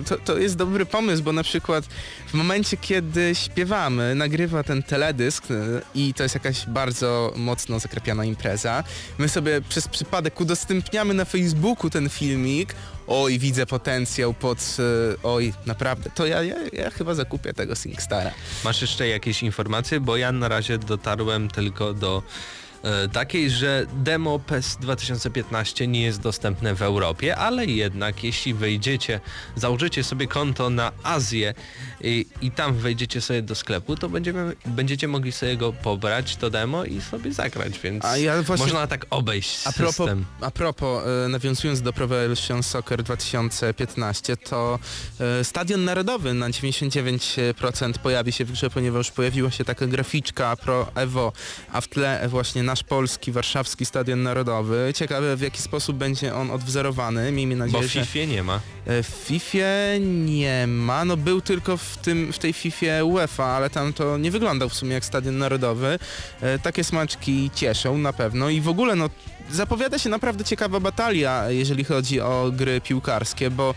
[0.00, 1.84] y, to, to jest dobry pomysł, bo na przykład
[2.26, 8.24] w momencie, kiedy śpiewamy, nagrywa ten teledysk y, i to jest jakaś bardzo mocno zakrepiana
[8.24, 8.84] impreza,
[9.18, 12.74] my sobie przez przypadek udostępniamy na Facebooku ten filmik,
[13.06, 18.30] oj, widzę potencjał pod, y, oj, naprawdę, to ja, ja, ja chyba zakupię tego SingStara.
[18.64, 20.00] Masz jeszcze jakieś informacje?
[20.00, 22.67] Bo ja na razie dotarłem tylko do e,
[23.12, 29.20] takiej, że demo PES 2015 nie jest dostępne w Europie, ale jednak jeśli wejdziecie,
[29.56, 31.54] założycie sobie konto na Azję
[32.00, 36.50] i, i tam wejdziecie sobie do sklepu, to będziemy, będziecie mogli sobie go pobrać, to
[36.50, 40.24] demo i sobie zagrać, więc ja właśnie- można tak obejść A propos, system.
[40.40, 44.78] a propos e, nawiązując do Pro Evolution Soccer 2015, to
[45.20, 50.86] e, Stadion Narodowy na 99% pojawi się w grze, ponieważ pojawiła się taka graficzka Pro
[50.94, 51.32] Evo,
[51.72, 54.92] a w tle właśnie nasz polski, warszawski Stadion Narodowy.
[54.94, 57.32] Ciekawe w jaki sposób będzie on odwzorowany.
[57.32, 58.06] Miejmy Bo nadzieję, w że...
[58.06, 58.60] FIFA nie ma.
[58.86, 59.58] E, W FIFA
[60.00, 64.30] nie ma, no był tylko w, tym, w tej FIFA UEFA, ale tam to nie
[64.30, 65.98] wyglądał w sumie jak Stadion Narodowy.
[66.40, 69.10] E, Takie smaczki cieszą na pewno i w ogóle no
[69.50, 73.74] zapowiada się naprawdę ciekawa batalia, jeżeli chodzi o gry piłkarskie, bo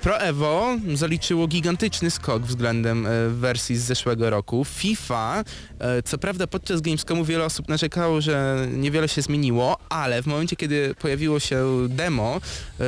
[0.00, 4.64] Pro Evo zaliczyło gigantyczny skok względem e, wersji z zeszłego roku.
[4.64, 5.44] FIFA,
[5.78, 10.56] e, co prawda podczas Gamescomu wiele osób narzekało, że niewiele się zmieniło, ale w momencie,
[10.56, 12.40] kiedy pojawiło się demo,
[12.80, 12.84] e,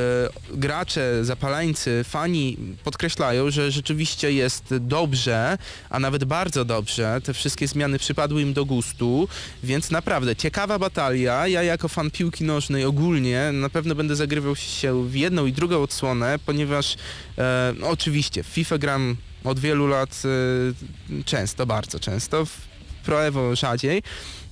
[0.51, 5.59] gracze, zapaleńcy, fani podkreślają, że rzeczywiście jest dobrze,
[5.91, 7.21] a nawet bardzo dobrze.
[7.25, 9.29] Te wszystkie zmiany przypadły im do gustu,
[9.63, 11.49] więc naprawdę ciekawa batalia.
[11.49, 15.83] Ja jako fan piłki nożnej ogólnie na pewno będę zagrywał się w jedną i drugą
[15.83, 16.76] odsłonę, ponieważ
[17.39, 22.47] e, no oczywiście w FIFA gram od wielu lat e, często, bardzo często.
[22.47, 24.03] W Pro Evo rzadziej.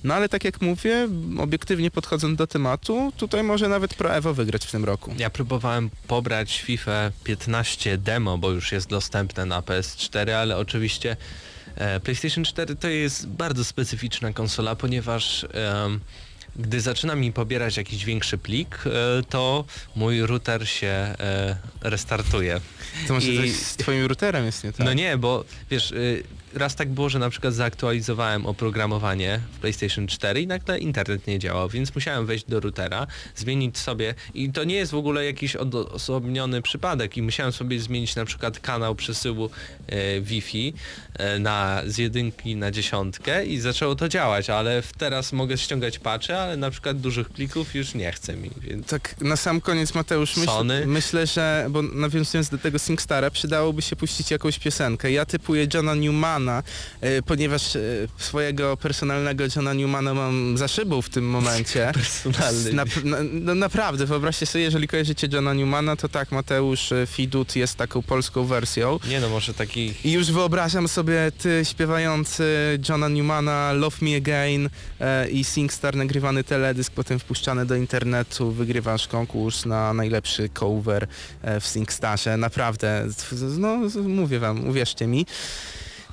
[0.03, 4.65] No ale tak jak mówię, obiektywnie podchodząc do tematu, tutaj może nawet Pro Evo wygrać
[4.65, 5.13] w tym roku.
[5.17, 11.17] Ja próbowałem pobrać FIFA 15 demo, bo już jest dostępne na PS4, ale oczywiście
[11.75, 15.45] e, PlayStation 4 to jest bardzo specyficzna konsola, ponieważ
[16.55, 18.89] gdy zaczyna mi pobierać jakiś większy plik, e,
[19.29, 22.61] to mój router się e, restartuje.
[23.07, 24.85] To może I- coś z twoim routerem jest nie tak?
[24.85, 26.23] No nie, bo wiesz, y,
[26.55, 31.39] raz tak było, że na przykład zaktualizowałem oprogramowanie w PlayStation 4 i nagle internet nie
[31.39, 35.55] działał, więc musiałem wejść do routera, zmienić sobie i to nie jest w ogóle jakiś
[35.55, 39.49] odosobniony przypadek i musiałem sobie zmienić na przykład kanał przesyłu
[39.87, 40.73] e, Wi-Fi
[41.13, 46.41] e, na, z jedynki na dziesiątkę i zaczęło to działać, ale teraz mogę ściągać patche,
[46.41, 50.37] ale na przykład dużych plików już nie chce mi, więc Tak na sam koniec Mateusz,
[50.37, 50.51] myśl,
[50.85, 55.11] myślę, że, bo nawiązując do tego SingStara, przydałoby się puścić jakąś piosenkę.
[55.11, 56.44] Ja typuję Johna Newmana,
[57.01, 57.79] e, ponieważ e,
[58.17, 61.91] swojego personalnego Johna Newmana mam za szybą w tym momencie.
[61.93, 62.73] personalny.
[62.73, 67.55] Na, na, no naprawdę, wyobraźcie sobie, jeżeli kojarzycie Johna Newmana, to tak, Mateusz e, Fidut
[67.55, 68.99] jest taką polską wersją.
[69.09, 72.43] Nie no, może taki I już wyobrażam sobie ty śpiewający
[72.89, 74.69] Johna Newmana Love Me Again
[74.99, 81.07] e, i SingStar nagrywany teledysk, potem wpuszczany do internetu, wygrywasz konkurs na najlepszy cover
[81.61, 82.37] w SingStarze.
[82.37, 83.07] Naprawdę,
[83.57, 85.25] no mówię wam, uwierzcie mi.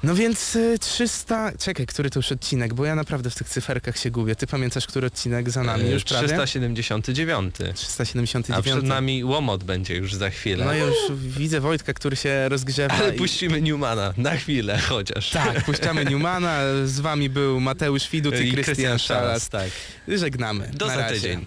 [0.02, 1.52] No więc e, 300...
[1.58, 4.36] Czekaj, który to już odcinek, bo ja naprawdę w tych cyferkach się gubię.
[4.36, 6.26] Ty pamiętasz, który odcinek za nami już prawie?
[6.28, 7.54] 379.
[7.74, 8.58] 379.
[8.58, 10.64] A przed nami Łomot będzie już za chwilę.
[10.64, 12.94] No już widzę Wojtka, który się rozgrzewa.
[12.94, 15.30] Ale i- puścimy Newmana na chwilę chociaż.
[15.30, 19.48] Tak, puszczamy Newmana, z wami był Mateusz Widut i, I Krystian Szalas.
[19.48, 19.70] tak.
[20.08, 20.70] Żegnamy.
[20.74, 21.14] Do Na za razie.
[21.14, 21.46] tydzień.